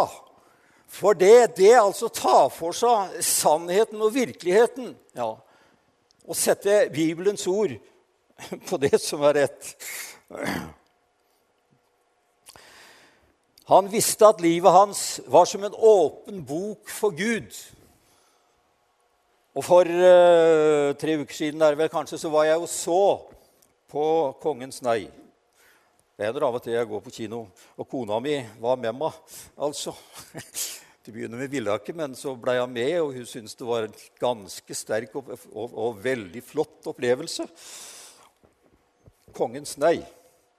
For 0.96 1.18
det, 1.18 1.58
det 1.58 1.74
altså 1.76 2.08
tar 2.14 2.48
for 2.54 2.76
seg 2.76 3.18
sannheten 3.26 4.02
og 4.02 4.14
virkeligheten. 4.16 4.94
Ja. 5.18 5.34
Og 6.26 6.38
sette 6.40 6.86
Bibelens 6.94 7.46
ord 7.52 7.76
på 8.70 8.80
det 8.82 8.98
som 9.04 9.24
er 9.28 9.42
rett. 9.44 9.72
Han 13.70 13.90
visste 13.90 14.28
at 14.30 14.44
livet 14.46 14.72
hans 14.72 15.22
var 15.32 15.48
som 15.50 15.64
en 15.66 15.76
åpen 15.76 16.44
bok 16.46 16.92
for 16.92 17.16
Gud. 17.18 17.50
Og 19.56 19.64
For 19.64 19.88
uh, 19.88 20.92
tre 21.00 21.16
uker 21.22 21.34
siden 21.34 21.64
der 21.64 21.78
vel 21.80 21.90
kanskje, 21.90 22.20
så 22.20 22.30
var 22.30 22.44
jeg 22.44 22.60
og 22.60 22.70
så 22.70 23.02
på 23.96 24.36
Kongens 24.44 24.82
nei. 24.84 25.06
Det 26.16 26.28
hender 26.28 26.46
av 26.48 26.56
og 26.58 26.64
til 26.64 26.76
jeg 26.76 26.88
går 26.88 27.04
på 27.04 27.12
kino, 27.12 27.42
og 27.76 27.88
kona 27.92 28.18
mi 28.24 28.38
var 28.64 28.80
med 28.80 28.96
meg, 28.96 29.16
altså. 29.60 29.94
Til 31.06 31.12
å 31.12 31.16
begynne 31.16 31.38
med 31.38 31.52
ville 31.52 31.70
hun 31.70 31.82
ikke, 31.84 31.94
men 31.94 32.16
så 32.18 32.32
ble 32.40 32.56
hun 32.58 32.72
med, 32.74 32.94
og 33.04 33.12
hun 33.14 33.28
syntes 33.30 33.54
det 33.60 33.68
var 33.68 33.86
en 33.86 33.98
ganske 34.18 34.78
sterk 34.80 35.16
og, 35.20 35.28
og, 35.52 35.76
og 35.76 36.00
veldig 36.02 36.42
flott 36.44 36.88
opplevelse. 36.90 37.46
Kongens 39.36 39.76
nei. 39.78 40.00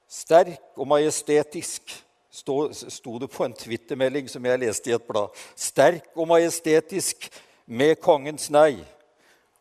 Sterk 0.07 0.77
og 0.77 0.87
majestetisk, 0.93 1.97
sto 2.31 3.17
det 3.19 3.31
på 3.33 3.49
en 3.49 3.57
twittermelding 3.57 4.29
som 4.31 4.45
jeg 4.47 4.63
leste 4.63 4.93
i 4.93 4.95
et 4.95 5.09
blad. 5.09 5.33
Sterk 5.59 6.13
og 6.15 6.29
majestetisk 6.31 7.27
med 7.67 7.97
kongens 8.05 8.53
nei. 8.55 8.85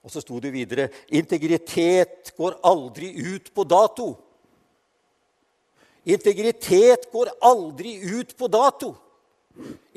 Og 0.06 0.14
så 0.14 0.22
sto 0.22 0.38
det 0.40 0.54
videre 0.54 0.92
integritet 1.10 2.30
går 2.38 2.60
aldri 2.64 3.10
ut 3.34 3.50
på 3.54 3.66
dato. 3.66 4.12
Integritet 6.06 7.10
går 7.12 7.32
aldri 7.42 7.98
ut 8.06 8.36
på 8.38 8.48
dato. 8.48 8.94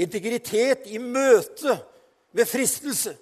Integritet 0.01 0.89
i 0.89 0.99
møte 0.99 1.77
med 2.33 2.49
fristelse. 2.49 3.13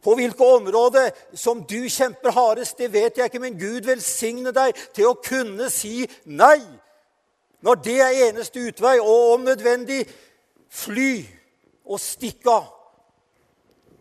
På 0.00 0.14
hvilke 0.16 0.46
områder 0.46 1.10
som 1.36 1.64
du 1.66 1.82
kjemper 1.90 2.32
hardest, 2.32 2.78
det 2.78 2.92
vet 2.92 3.18
jeg 3.18 3.28
ikke, 3.28 3.42
men 3.42 3.58
Gud 3.58 3.84
velsigne 3.90 4.54
deg 4.54 4.78
til 4.94 5.10
å 5.10 5.18
kunne 5.18 5.68
si 5.74 6.06
nei 6.24 6.60
når 7.60 7.82
det 7.84 7.98
er 8.00 8.18
eneste 8.30 8.62
utvei, 8.64 8.94
og 9.02 9.34
om 9.34 9.42
nødvendig 9.44 10.06
fly 10.72 11.26
og 11.84 12.00
stikke 12.00 12.54
av. 12.54 12.70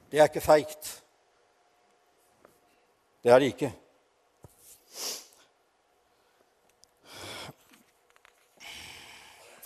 Det 0.09 0.17
er 0.17 0.25
ikke 0.25 0.41
feigt. 0.41 0.87
Det 3.23 3.31
er 3.31 3.39
det 3.39 3.51
ikke. 3.53 3.69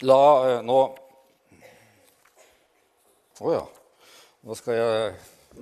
La 0.03 0.19
eh, 0.49 0.57
nå 0.67 0.79
Å 3.39 3.45
oh, 3.47 3.53
ja. 3.53 3.61
Nå 4.43 4.55
skal 4.59 4.75
jeg 4.75 5.13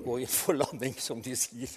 gå 0.01 0.17
inn 0.21 0.33
for 0.33 0.57
landing, 0.57 0.95
som 0.97 1.21
de 1.21 1.35
sier. 1.37 1.69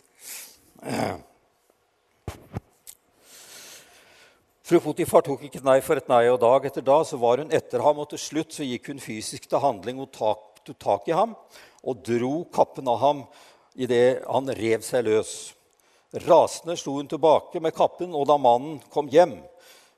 Fru 4.64 4.80
Potifar 4.80 5.24
tok 5.24 5.44
ikke 5.44 5.60
nei 5.64 5.78
for 5.84 6.00
et 6.00 6.08
nei, 6.08 6.24
og 6.32 6.40
dag 6.40 6.64
etter 6.68 6.84
dag 6.84 7.04
så 7.08 7.20
var 7.20 7.40
hun 7.44 7.52
etter 7.52 7.84
ham, 7.84 8.00
og 8.00 8.08
til 8.12 8.20
slutt 8.20 8.56
så 8.56 8.64
gikk 8.64 8.88
hun 8.92 9.04
fysisk 9.04 9.48
til 9.48 9.60
handling 9.60 10.00
og 10.00 10.12
tok 10.16 10.72
tak 10.80 11.12
i 11.12 11.16
ham 11.16 11.36
og 11.84 12.04
dro 12.06 12.44
kappen 12.52 12.88
av 12.88 13.00
ham 13.02 13.24
idet 13.74 14.24
han 14.26 14.50
rev 14.56 14.84
seg 14.86 15.06
løs. 15.08 15.34
Rasende 16.24 16.76
slo 16.78 16.98
hun 17.00 17.10
tilbake 17.10 17.60
med 17.60 17.74
kappen, 17.74 18.14
og 18.14 18.28
da 18.30 18.38
mannen 18.38 18.78
kom 18.92 19.08
hjem, 19.10 19.40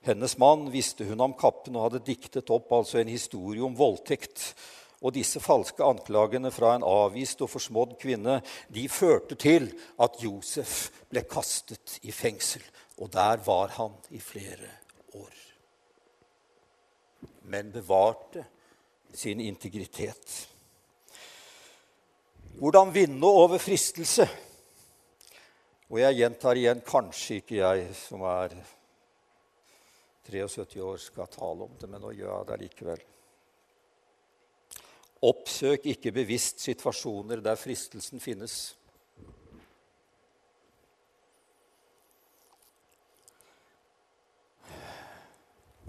hennes 0.06 0.36
mann 0.38 0.68
visste 0.70 1.04
hun 1.04 1.20
om 1.20 1.34
kappen 1.34 1.76
og 1.76 1.88
hadde 1.88 2.04
diktet 2.06 2.50
opp 2.54 2.70
altså 2.72 3.00
en 3.00 3.10
historie 3.10 3.64
om 3.66 3.74
voldtekt. 3.76 4.52
Og 5.02 5.12
disse 5.12 5.42
falske 5.42 5.84
anklagene 5.84 6.52
fra 6.54 6.72
en 6.76 6.86
avvist 6.86 7.42
og 7.44 7.50
forsmådd 7.52 7.96
kvinne 8.00 8.38
de 8.72 8.86
førte 8.88 9.36
til 9.36 9.68
at 10.00 10.16
Josef 10.22 10.88
ble 11.10 11.24
kastet 11.28 11.98
i 12.06 12.14
fengsel. 12.14 12.62
Og 13.02 13.10
der 13.12 13.42
var 13.44 13.74
han 13.76 13.98
i 14.14 14.22
flere 14.22 14.70
år. 15.18 15.34
Men 17.50 17.74
bevarte 17.74 18.46
sin 19.12 19.42
integritet. 19.42 20.46
Hvordan 22.56 22.88
vinne 22.94 23.28
over 23.28 23.58
fristelse? 23.60 24.24
Og 25.92 25.98
jeg 26.00 26.16
gjentar 26.16 26.56
igjen 26.56 26.80
kanskje 26.80 27.42
ikke 27.42 27.58
jeg 27.58 27.90
som 27.98 28.24
er 28.24 28.54
73 30.24 30.80
år 30.80 30.96
skal 31.04 31.28
tale 31.30 31.68
om 31.68 31.76
det, 31.76 31.90
men 31.90 32.00
nå 32.00 32.14
gjør 32.16 32.32
jeg 32.32 32.48
det 32.48 32.58
likevel. 32.62 33.04
Oppsøk 35.28 35.84
ikke 35.92 36.14
bevisst 36.16 36.64
situasjoner 36.64 37.44
der 37.44 37.60
fristelsen 37.60 38.24
finnes. 38.24 38.56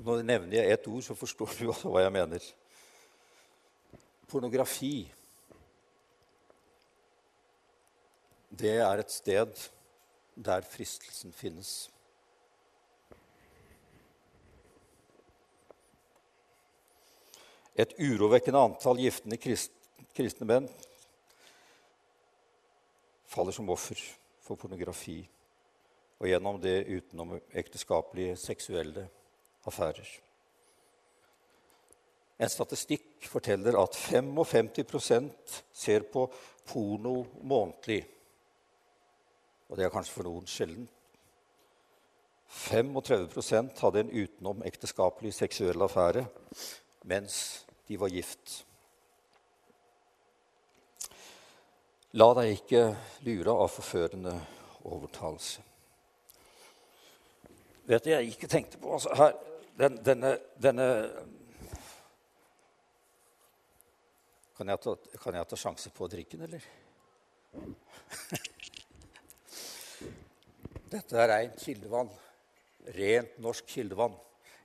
Nå 0.04 0.20
nevner 0.20 0.60
jeg 0.60 0.76
ett 0.76 0.92
ord, 0.92 1.04
så 1.08 1.16
forstår 1.16 1.56
du 1.62 1.72
hva 1.72 2.04
jeg 2.04 2.14
mener. 2.20 2.56
Pornografi. 4.28 5.08
Det 8.58 8.78
er 8.82 8.98
et 8.98 9.12
sted 9.14 9.60
der 10.34 10.66
fristelsen 10.66 11.34
finnes. 11.36 11.92
Et 17.78 17.94
urovekkende 18.02 18.64
antall 18.66 18.98
giftende 19.04 19.38
kristne 19.38 20.48
menn 20.50 20.70
faller 23.30 23.54
som 23.54 23.70
offer 23.70 24.02
for 24.42 24.58
pornografi 24.58 25.20
og 26.18 26.26
gjennom 26.32 26.58
det 26.64 26.80
utenom 26.90 27.36
ekteskapelige 27.54 28.40
seksuelle 28.42 29.06
affærer. 29.70 30.10
En 32.42 32.50
statistikk 32.50 33.26
forteller 33.30 33.78
at 33.78 33.98
55% 33.98 35.30
ser 35.74 36.10
på 36.10 36.26
porno 36.66 37.20
månedlig. 37.42 38.06
Og 39.68 39.78
det 39.78 39.86
er 39.86 39.94
kanskje 39.94 40.16
for 40.16 40.28
noen 40.28 40.48
sjelden. 40.50 40.88
35% 42.48 43.82
hadde 43.84 44.06
en 44.06 44.14
utenom-ekteskapelig 44.14 45.34
seksuell 45.36 45.84
affære 45.84 46.24
mens 47.08 47.66
de 47.88 48.00
var 48.00 48.12
gift. 48.12 48.64
La 52.20 52.28
deg 52.40 52.54
ikke 52.56 52.84
lure 53.28 53.56
av 53.56 53.72
forførende 53.72 54.34
overtalelse. 54.88 55.64
Vet 57.88 58.04
du, 58.04 58.10
jeg 58.12 58.34
ikke 58.34 58.50
tenkte 58.52 58.80
på 58.84 58.92
altså, 58.96 59.14
her, 59.16 59.36
den, 59.80 60.00
denne, 60.04 60.34
denne 60.60 60.88
kan 64.58 64.72
jeg, 64.74 64.82
ta, 64.84 65.44
ta 65.46 65.60
sjanse 65.60 65.92
på 65.96 66.08
å 66.08 66.12
drikke 66.12 66.40
den, 66.40 66.48
eller? 66.50 66.68
Dette 70.88 71.20
er 71.20 71.32
rent 71.34 71.60
kildevann. 71.60 72.10
Rent 72.96 73.40
norsk 73.44 73.68
kildevann. 73.68 74.16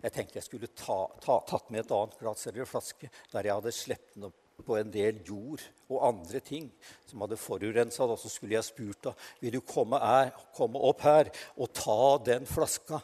Jeg 0.03 0.15
tenkte 0.15 0.39
jeg 0.39 0.47
skulle 0.47 0.71
ta, 0.75 0.99
ta, 1.23 1.41
tatt 1.47 1.71
med 1.71 1.85
et 1.85 1.93
annet 1.95 2.15
glass 2.19 2.47
eller 2.51 2.67
flaske 2.67 3.11
der 3.31 3.47
jeg 3.47 3.59
hadde 3.59 3.75
sluppet 3.75 4.17
den 4.17 4.29
opp 4.29 4.39
på 4.63 4.77
en 4.79 4.91
del 4.95 5.19
jord 5.27 5.63
og 5.89 6.05
andre 6.07 6.41
ting 6.45 6.69
som 7.09 7.23
hadde 7.25 7.39
forurensa 7.41 8.05
Og 8.05 8.19
så 8.21 8.31
skulle 8.31 8.55
jeg 8.55 8.67
spurt 8.67 9.09
da, 9.09 9.13
vil 9.41 9.57
du 9.57 9.61
komme, 9.67 9.99
er, 9.99 10.31
komme 10.55 10.83
opp 10.91 11.03
her 11.07 11.31
og 11.57 11.73
ta 11.75 12.19
den 12.27 12.47
flaska 12.47 13.01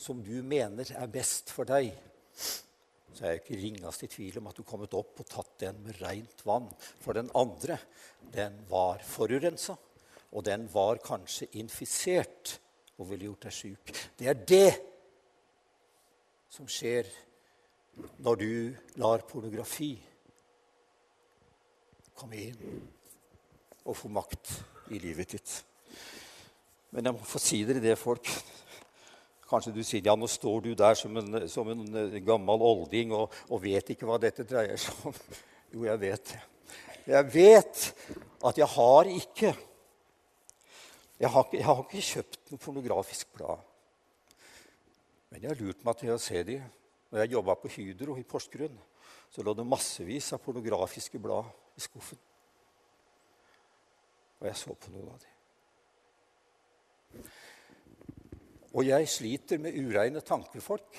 som 0.00 0.22
du 0.24 0.38
mener 0.44 0.88
er 0.96 1.12
best 1.12 1.52
for 1.52 1.68
deg. 1.68 1.92
Så 3.12 3.24
er 3.24 3.34
jeg 3.34 3.42
ikke 3.42 3.60
ringast 3.60 4.04
i 4.06 4.10
tvil 4.12 4.40
om 4.40 4.48
at 4.48 4.56
du 4.56 4.64
kommet 4.64 4.96
opp 4.96 5.20
og 5.20 5.28
tatt 5.28 5.52
den 5.60 5.82
med 5.84 6.00
rent 6.00 6.44
vann. 6.48 6.70
For 7.04 7.16
den 7.16 7.28
andre, 7.36 7.76
den 8.32 8.56
var 8.70 9.04
forurensa, 9.04 9.76
og 10.32 10.44
den 10.48 10.64
var 10.72 11.02
kanskje 11.04 11.50
infisert 11.60 12.56
og 13.02 13.10
ville 13.10 13.28
gjort 13.28 13.48
deg 13.48 13.56
sjuk. 13.56 13.92
Det 14.18 14.30
er 14.30 14.40
det 14.48 14.70
som 16.52 16.68
skjer 16.70 17.08
når 18.22 18.40
du 18.40 18.52
lar 19.02 19.24
pornografi 19.28 19.92
komme 22.16 22.38
inn 22.38 22.82
og 23.82 23.96
få 23.98 24.10
makt 24.12 24.52
i 24.94 25.00
livet 25.02 25.34
ditt. 25.34 25.54
Men 26.92 27.08
jeg 27.08 27.16
må 27.16 27.26
få 27.26 27.40
si 27.42 27.62
dere 27.66 27.82
det, 27.82 27.96
folk. 27.98 28.28
Kanskje 29.48 29.72
du 29.74 29.82
sier 29.84 30.04
ja, 30.06 30.14
nå 30.16 30.28
står 30.30 30.62
du 30.64 30.70
der 30.78 30.94
som 30.96 31.16
en, 31.18 31.42
som 31.50 31.68
en 31.72 32.14
gammel 32.24 32.64
olding 32.68 33.12
og, 33.16 33.32
og, 33.48 33.58
vet 33.64 33.92
ikke 33.92 34.08
hva 34.08 34.20
dette 34.20 34.46
dreier 34.48 34.78
seg 34.80 35.08
om. 35.10 35.18
Jo, 35.72 35.86
jeg 35.86 36.00
vet 36.02 36.26
det. 36.28 36.38
Jeg 37.08 37.28
vet 37.32 37.82
at 38.44 38.58
jeg 38.60 38.66
har 38.74 39.08
ikke 39.08 39.54
Jeg 41.22 41.30
har 41.30 41.44
ikke, 41.46 41.58
jeg 41.60 41.66
har 41.68 41.82
ikke 41.84 42.02
kjøpt 42.02 42.48
noe 42.50 42.60
pornografisk 42.64 43.28
blad. 43.36 43.60
Men 45.30 45.44
jeg 45.44 45.52
har 45.52 45.60
lurt 45.62 45.84
meg 45.86 46.00
til 46.00 46.10
å 46.10 46.18
se 46.20 46.42
de. 46.48 46.56
Når 47.12 47.22
jeg 47.22 47.34
jobba 47.36 47.54
på 47.60 47.70
Hydro 47.76 48.16
i 48.18 48.24
Porsgrunn, 48.26 48.74
så 49.30 49.44
lå 49.46 49.54
det 49.54 49.68
massevis 49.68 50.32
av 50.34 50.42
pornografiske 50.42 51.20
blad 51.22 51.46
i 51.78 51.84
skuffen. 51.84 52.18
Og 54.40 54.48
jeg 54.50 54.58
så 54.58 54.74
på 54.74 54.90
noen 54.96 55.12
av 55.14 55.22
de. 55.22 55.30
Og 58.72 58.88
jeg 58.88 59.08
sliter 59.14 59.62
med 59.62 59.78
ureine 59.78 60.20
tanker, 60.26 60.64
folk, 60.64 60.98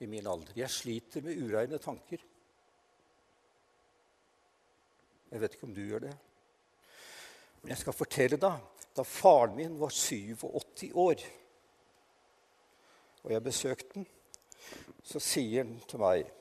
i 0.00 0.06
min 0.08 0.30
alder. 0.30 0.54
Jeg 0.62 0.70
sliter 0.70 1.26
med 1.26 1.42
ureine 1.42 1.82
tanker. 1.82 2.22
Jeg 5.30 5.42
vet 5.42 5.56
ikke 5.56 5.66
om 5.66 5.74
du 5.74 5.82
gjør 5.82 6.06
det. 6.06 6.16
Men 7.60 7.74
jeg 7.74 7.82
skal 7.82 7.96
fortelle 7.96 8.40
deg 8.40 8.86
da 8.96 9.04
faren 9.06 9.54
min 9.54 9.76
var 9.78 9.92
87 9.94 10.90
år 10.98 11.22
og 13.22 13.32
jeg 13.32 13.42
besøkte 13.44 13.94
den, 13.94 14.06
så 15.04 15.20
sier 15.20 15.64
han 15.64 15.76
til 15.88 16.00
meg 16.00 16.36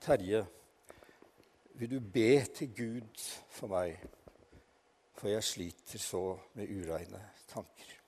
Terje, 0.00 0.44
vil 1.76 1.90
du 1.90 2.00
be 2.00 2.40
til 2.56 2.70
Gud 2.76 3.24
for 3.52 3.68
meg, 3.72 3.98
for 5.18 5.28
jeg 5.28 5.44
sliter 5.44 6.00
så 6.00 6.24
med 6.56 6.72
ureine 6.72 7.20
tanker. 7.50 7.99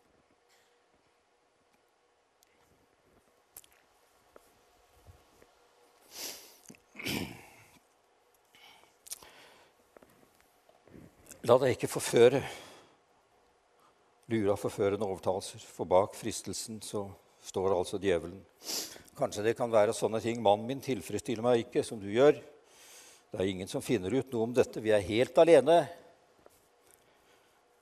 La 11.43 11.57
deg 11.59 11.73
ikke 11.75 11.89
forføre, 11.91 12.39
lure 14.31 14.53
av 14.53 14.61
forførende 14.63 15.09
overtalelser, 15.09 15.59
for 15.75 15.89
bak 15.91 16.15
fristelsen 16.15 16.77
så 16.87 17.01
står 17.43 17.73
altså 17.75 17.99
djevelen. 17.99 18.39
Kanskje 19.19 19.43
det 19.49 19.57
kan 19.59 19.73
være 19.73 19.95
sånne 19.97 20.21
ting. 20.23 20.39
Mannen 20.39 20.69
min 20.69 20.83
tilfredsstiller 20.85 21.43
meg 21.43 21.65
ikke, 21.65 21.83
som 21.83 21.99
du 21.99 22.07
gjør. 22.13 22.37
Det 23.33 23.41
er 23.41 23.51
ingen 23.51 23.67
som 23.67 23.83
finner 23.83 24.15
ut 24.15 24.31
noe 24.31 24.47
om 24.47 24.55
dette. 24.55 24.79
Vi 24.85 24.93
er 24.95 25.03
helt 25.03 25.41
alene. 25.43 25.81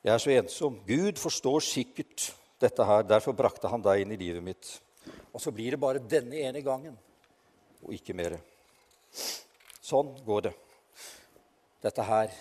Jeg 0.01 0.14
er 0.14 0.23
så 0.25 0.33
ensom. 0.33 0.79
Gud 0.88 1.20
forstår 1.20 1.61
sikkert 1.66 2.31
dette 2.64 2.87
her. 2.88 3.05
Derfor 3.05 3.37
brakte 3.37 3.68
han 3.68 3.85
deg 3.85 4.07
inn 4.07 4.14
i 4.16 4.18
livet 4.23 4.46
mitt. 4.46 4.70
Og 5.35 5.44
så 5.44 5.53
blir 5.53 5.77
det 5.77 5.83
bare 5.83 6.01
denne 6.01 6.40
ene 6.49 6.62
gangen, 6.64 6.96
og 7.85 7.92
ikke 7.92 8.16
mer. 8.16 8.38
Sånn 9.85 10.14
går 10.25 10.49
det. 10.49 10.55
Dette 11.85 12.09
her 12.09 12.33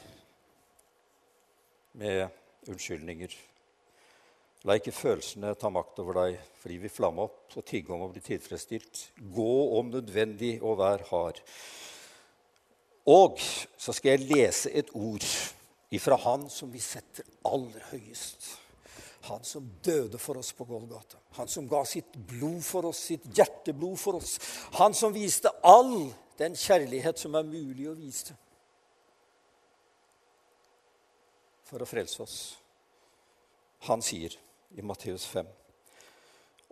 med 1.99 2.27
unnskyldninger. 2.69 3.33
La 4.67 4.75
ikke 4.75 4.91
følelsene 4.91 5.53
ta 5.55 5.71
makt 5.71 6.01
over 6.03 6.17
deg 6.19 6.39
fordi 6.59 6.79
vi 6.81 6.91
flamme 6.91 7.23
opp 7.29 7.55
og 7.55 7.65
tigge 7.67 7.93
om 7.95 8.03
å 8.03 8.09
bli 8.11 8.23
tilfredsstilt. 8.23 9.05
Gå 9.35 9.51
om 9.79 9.91
nødvendig 9.93 10.57
og 10.59 10.81
vær 10.81 11.05
hard. 11.11 11.39
Og 13.09 13.39
så 13.39 13.95
skal 13.95 14.17
jeg 14.17 14.27
lese 14.27 14.71
et 14.75 14.91
ord 14.93 15.23
ifra 15.95 16.19
Han 16.25 16.49
som 16.51 16.71
vi 16.71 16.81
setter 16.83 17.25
aller 17.47 17.87
høyest. 17.93 18.49
Han 19.29 19.43
som 19.47 19.65
døde 19.83 20.19
for 20.19 20.39
oss 20.39 20.51
på 20.55 20.67
Golgata. 20.67 21.17
Han 21.39 21.47
som 21.47 21.67
ga 21.69 21.81
sitt 21.87 22.13
blod 22.27 22.61
for 22.65 22.89
oss, 22.91 23.01
sitt 23.09 23.25
hjerteblod 23.35 23.97
for 23.99 24.19
oss. 24.19 24.37
Han 24.79 24.95
som 24.95 25.15
viste 25.15 25.51
all 25.63 26.09
den 26.39 26.55
kjærlighet 26.55 27.19
som 27.19 27.35
er 27.35 27.47
mulig 27.47 27.89
å 27.89 27.97
vise 27.97 28.35
for 31.69 31.83
å 31.83 31.87
frelse 31.89 32.23
oss. 32.23 32.37
Han 33.87 34.01
sier 34.03 34.33
i 34.75 34.85
Matteus 34.85 35.27
5. 35.29 35.47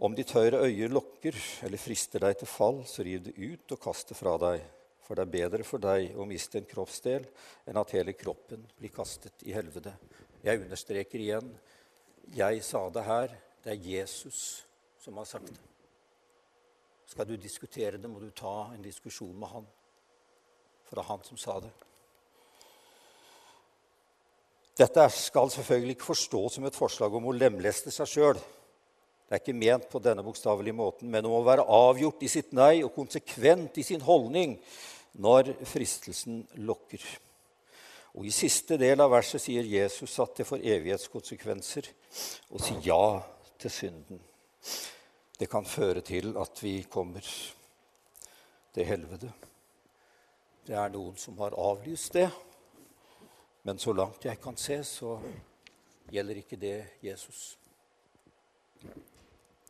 Om 0.05 0.15
ditt 0.17 0.33
høyre 0.35 0.61
øye 0.65 0.89
lokker 0.91 1.37
eller 1.65 1.81
frister 1.81 2.21
deg 2.21 2.37
til 2.37 2.49
fall, 2.49 2.83
så 2.85 3.05
riv 3.05 3.23
det 3.25 3.37
ut 3.37 3.73
og 3.73 3.81
kast 3.81 4.11
det 4.11 4.17
fra 4.19 4.35
deg. 4.41 4.65
For 5.05 5.15
det 5.15 5.23
er 5.23 5.33
bedre 5.37 5.65
for 5.65 5.81
deg 5.81 6.17
å 6.19 6.25
miste 6.27 6.59
en 6.59 6.67
kroppsdel 6.67 7.25
enn 7.69 7.79
at 7.79 7.93
hele 7.95 8.13
kroppen 8.17 8.65
blir 8.77 8.91
kastet 8.93 9.45
i 9.47 9.55
helvete. 9.55 9.93
Jeg 10.43 10.65
understreker 10.65 11.23
igjen 11.23 11.49
jeg 12.35 12.63
sa 12.65 12.89
det 12.91 13.05
her. 13.07 13.31
Det 13.63 13.71
er 13.73 13.87
Jesus 13.87 14.65
som 14.99 15.17
har 15.17 15.25
sagt 15.25 15.53
det. 15.53 15.63
Skal 17.07 17.27
du 17.27 17.37
diskutere 17.39 17.97
det, 17.97 18.09
må 18.11 18.19
du 18.19 18.29
ta 18.35 18.73
en 18.73 18.83
diskusjon 18.83 19.35
med 19.39 19.47
han. 19.53 19.67
For 20.87 20.99
det 20.99 21.05
er 21.05 21.11
han 21.13 21.23
som 21.23 21.39
sa 21.39 21.59
det. 21.63 21.71
Dette 24.78 25.07
skal 25.09 25.49
selvfølgelig 25.49 25.95
ikke 25.95 26.11
forstås 26.11 26.57
som 26.57 26.67
et 26.67 26.78
forslag 26.78 27.13
om 27.17 27.32
å 27.32 27.34
lemleste 27.34 27.89
seg 27.93 28.09
sjøl. 28.11 28.41
Det 29.28 29.36
er 29.36 29.41
ikke 29.41 29.57
ment 29.57 29.88
på 29.91 29.99
denne 29.99 30.23
bokstavelige 30.23 30.78
måten, 30.78 31.09
men 31.11 31.25
om 31.25 31.39
å 31.39 31.45
være 31.45 31.65
avgjort 31.65 32.21
i 32.23 32.30
sitt 32.32 32.53
nei 32.55 32.84
og 32.86 32.93
konsekvent 32.95 33.80
i 33.82 33.84
sin 33.84 34.05
holdning 34.05 34.55
når 35.19 35.55
fristelsen 35.67 36.43
lokker. 36.63 37.01
Og 38.17 38.30
I 38.30 38.34
siste 38.34 38.78
del 38.80 39.01
av 39.01 39.11
verset 39.13 39.41
sier 39.43 39.65
Jesus 39.67 40.13
at 40.23 40.39
det 40.39 40.47
får 40.47 40.63
evighetskonsekvenser 40.63 41.89
å 42.53 42.61
si 42.61 42.78
ja 42.86 43.17
til 43.59 43.73
synden. 43.73 44.21
Det 45.38 45.49
kan 45.49 45.65
føre 45.65 46.01
til 46.05 46.32
at 46.39 46.63
vi 46.63 46.80
kommer 46.89 47.25
til 48.73 48.88
helvete. 48.88 49.30
Det 50.65 50.78
er 50.78 50.93
noen 50.93 51.17
som 51.19 51.38
har 51.41 51.57
avlyst 51.57 52.15
det, 52.17 52.30
men 53.68 53.80
så 53.80 53.91
langt 53.91 54.24
jeg 54.24 54.39
kan 54.39 54.55
se, 54.55 54.78
så 54.88 55.18
gjelder 56.07 56.38
ikke 56.39 56.55
det 56.55 56.76
Jesus. 57.03 57.57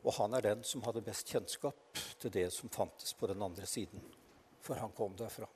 Og 0.04 0.14
han 0.20 0.38
er 0.38 0.44
den 0.46 0.62
som 0.62 0.84
hadde 0.86 1.02
best 1.02 1.32
kjennskap 1.34 1.98
til 2.22 2.34
det 2.36 2.52
som 2.54 2.70
fantes 2.70 3.16
på 3.18 3.26
den 3.32 3.42
andre 3.42 3.66
siden, 3.66 4.04
for 4.62 4.78
han 4.78 4.94
kom 4.94 5.18
derfra. 5.18 5.50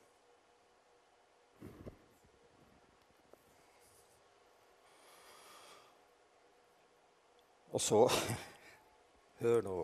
Og 7.70 7.80
så 7.80 8.02
Hør 9.42 9.62
nå. 9.66 9.78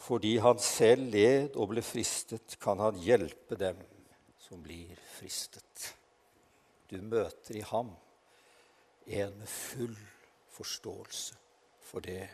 Fordi 0.00 0.36
han 0.42 0.58
selv 0.62 1.08
led 1.14 1.54
og 1.54 1.70
ble 1.70 1.82
fristet, 1.86 2.58
kan 2.62 2.82
han 2.82 2.98
hjelpe 3.02 3.58
dem 3.58 3.78
som 4.42 4.62
blir 4.62 4.98
fristet. 5.14 5.94
Du 6.90 6.98
møter 7.02 7.60
i 7.60 7.66
ham 7.70 7.92
en 9.06 9.36
med 9.38 9.46
full 9.46 9.96
forståelse 10.50 11.36
for 11.86 12.02
det 12.02 12.24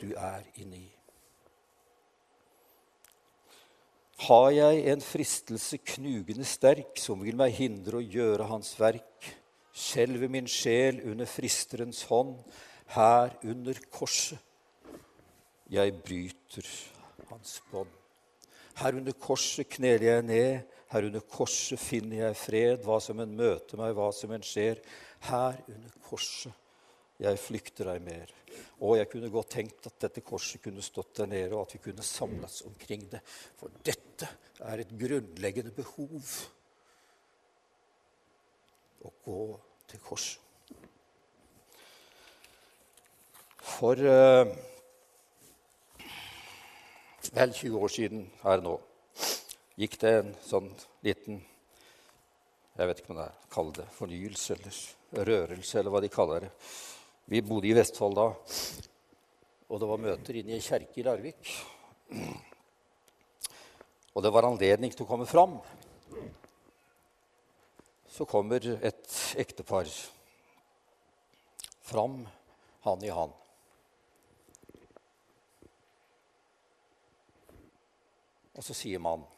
du 0.00 0.12
er 0.16 0.44
inni. 0.60 0.84
Har 4.22 4.50
jeg 4.54 4.82
en 4.92 5.00
fristelse 5.02 5.80
knugende 5.94 6.44
sterk 6.46 7.00
som 7.00 7.24
vil 7.24 7.36
meg 7.40 7.56
hindre 7.56 7.98
å 7.98 8.04
gjøre 8.04 8.46
hans 8.52 8.76
verk, 8.78 9.32
skjelver 9.72 10.30
min 10.30 10.46
sjel 10.46 11.00
under 11.10 11.26
fristerens 11.26 12.04
hånd, 12.10 12.36
her 12.94 13.32
under 13.48 13.80
korset. 13.90 14.38
Jeg 15.72 15.94
bryter 16.04 16.68
hans 17.30 17.56
bånd. 17.72 17.90
Her 18.76 19.00
under 19.00 19.16
korset 19.16 19.68
kneler 19.72 20.06
jeg 20.10 20.28
ned, 20.28 20.78
her 20.92 21.06
under 21.08 21.24
korset 21.24 21.80
finner 21.80 22.26
jeg 22.26 22.36
fred. 22.36 22.82
Hva 22.84 22.98
som 23.00 23.20
en 23.22 23.32
møter 23.36 23.80
meg, 23.80 23.94
hva 23.96 24.10
som 24.12 24.32
en 24.34 24.44
skjer. 24.44 24.82
Her 25.28 25.56
under 25.72 25.96
korset 26.04 26.52
jeg 27.22 27.38
flykter 27.38 27.88
deg 27.92 28.02
mer. 28.04 28.32
Og 28.82 28.98
jeg 28.98 29.08
kunne 29.12 29.30
godt 29.32 29.54
tenkt 29.54 29.86
at 29.88 30.00
dette 30.04 30.24
korset 30.26 30.60
kunne 30.64 30.82
stått 30.84 31.14
der 31.20 31.30
nede, 31.30 31.54
og 31.54 31.64
at 31.64 31.76
vi 31.76 31.82
kunne 31.84 32.04
samles 32.04 32.60
omkring 32.68 33.06
det. 33.12 33.22
For 33.56 33.72
dette 33.86 34.28
er 34.60 34.82
et 34.82 34.94
grunnleggende 34.98 35.72
behov. 35.76 36.34
Å 39.02 39.14
gå 39.24 39.42
til 39.90 40.02
korset. 40.04 40.38
For 43.62 43.96
uh, 43.96 44.50
vel 47.32 47.54
20 47.54 47.78
år 47.78 47.92
siden 47.94 48.26
her 48.42 48.60
nå 48.62 48.76
gikk 49.80 49.98
det 50.02 50.12
en 50.18 50.34
sånn 50.44 50.68
liten 51.04 51.40
Jeg 52.72 52.88
vet 52.88 53.00
ikke 53.02 53.12
om 53.12 53.18
det 53.20 53.28
kaller 53.52 53.74
det 53.82 53.90
fornyelse 53.92 54.54
eller 54.56 55.24
rørelse, 55.28 55.74
eller 55.78 55.92
hva 55.92 56.00
de 56.00 56.08
kaller 56.12 56.46
det. 56.46 56.50
Vi 57.28 57.42
bodde 57.44 57.68
i 57.68 57.74
Vestfold 57.76 58.16
da, 58.16 58.30
og 59.68 59.80
det 59.80 59.88
var 59.90 60.00
møter 60.00 60.38
inne 60.40 60.54
i 60.54 60.56
ei 60.56 60.64
kjerke 60.64 61.00
i 61.00 61.04
Larvik. 61.04 61.50
Og 64.12 64.24
det 64.24 64.32
var 64.32 64.48
anledning 64.48 64.92
til 64.92 65.04
å 65.04 65.10
komme 65.10 65.28
fram. 65.28 65.58
Så 68.12 68.24
kommer 68.28 68.64
et 68.80 69.20
ektepar 69.40 69.88
fram, 71.84 72.22
han 72.88 73.04
i 73.04 73.12
han. 73.12 73.36
Og 78.52 78.64
så 78.64 78.76
sier 78.76 79.00
mannen 79.00 79.31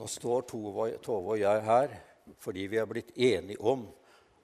Nå 0.00 0.06
står 0.08 0.46
Tove 0.48 0.94
og 1.18 1.34
jeg 1.36 1.64
her 1.66 1.98
fordi 2.40 2.62
vi 2.72 2.78
er 2.80 2.86
blitt 2.88 3.10
enige 3.20 3.60
om 3.60 3.82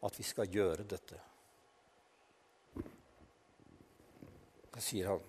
at 0.04 0.18
vi 0.18 0.24
skal 0.26 0.50
gjøre 0.52 0.84
dette. 0.84 1.16
Da 4.74 4.82
sier 4.84 5.08
han, 5.08 5.22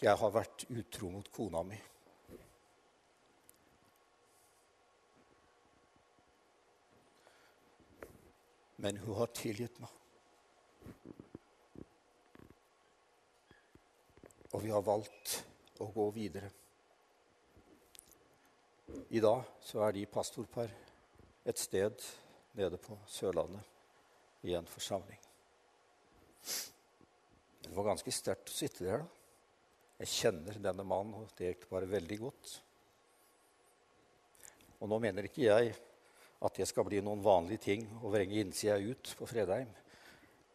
'Jeg 0.00 0.16
har 0.18 0.30
vært 0.30 0.64
utro 0.70 1.10
mot 1.10 1.30
kona 1.30 1.62
mi'. 1.62 1.78
Men 8.76 8.96
hun 8.96 9.14
har 9.14 9.26
tilgitt 9.26 9.78
meg. 9.78 9.90
Og 14.52 14.62
vi 14.62 14.70
har 14.70 14.82
valgt 14.82 15.44
å 15.78 15.92
gå 15.92 16.10
videre. 16.10 16.50
I 19.08 19.20
dag 19.20 19.44
så 19.64 19.82
er 19.86 19.94
de 19.96 20.06
pastorpar 20.08 20.72
et 21.48 21.60
sted 21.60 22.04
nede 22.56 22.78
på 22.80 22.96
Sørlandet 23.08 24.44
i 24.48 24.54
en 24.56 24.68
forsamling. 24.68 25.18
Det 27.64 27.74
var 27.76 27.90
ganske 27.90 28.12
sterkt 28.14 28.52
å 28.52 28.56
sitte 28.56 28.84
der. 28.86 29.02
da. 29.02 29.08
Jeg 29.98 30.14
kjenner 30.14 30.60
denne 30.62 30.86
mannen 30.86 31.16
og 31.18 31.32
det 31.36 31.50
ekteparet 31.50 31.90
veldig 31.90 32.18
godt. 32.20 32.54
Og 34.78 34.90
nå 34.90 35.00
mener 35.02 35.26
ikke 35.26 35.48
jeg 35.48 35.74
at 36.38 36.60
det 36.60 36.68
skal 36.70 36.86
bli 36.86 37.00
noen 37.02 37.24
vanlige 37.24 37.64
ting 37.66 37.84
å 37.98 38.12
vrenge 38.12 38.38
innsida 38.38 38.78
ut 38.78 39.10
på 39.18 39.26
Fredheim. 39.26 39.70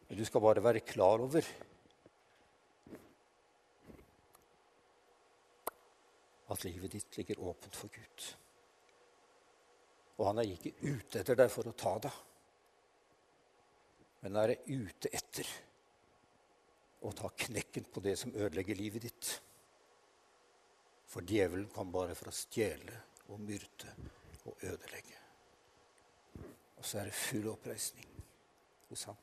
Men 0.08 0.20
du 0.20 0.24
skal 0.26 0.44
bare 0.46 0.64
være 0.64 0.86
klar 0.88 1.26
over 1.26 1.44
at 6.54 6.66
livet 6.68 6.94
ditt 6.96 7.18
ligger 7.18 7.42
åpent 7.50 7.76
for 7.76 7.92
Gud. 7.94 8.28
Og 10.20 10.28
han 10.30 10.42
er 10.42 10.54
ikke 10.54 10.76
ute 10.86 11.22
etter 11.22 11.38
deg 11.40 11.52
for 11.52 11.70
å 11.70 11.76
ta 11.78 11.96
deg, 12.06 12.20
men 14.24 14.38
er 14.40 14.56
ute 14.70 15.10
etter 15.12 15.50
å 17.04 17.12
ta 17.12 17.32
knekken 17.46 17.90
på 17.92 18.04
det 18.06 18.16
som 18.20 18.32
ødelegger 18.32 18.80
livet 18.80 19.10
ditt. 19.10 19.32
For 21.12 21.26
djevelen 21.28 21.68
kom 21.74 21.92
bare 21.92 22.16
for 22.16 22.32
å 22.32 22.36
stjele 22.36 23.02
og 23.28 23.42
myrde 23.44 23.92
og 24.48 24.64
ødelegge. 24.64 25.20
Og 26.78 26.88
så 26.88 27.02
er 27.02 27.10
det 27.10 27.20
full 27.20 27.50
oppreisning 27.52 28.08
hos 28.90 29.06
ham. 29.10 29.23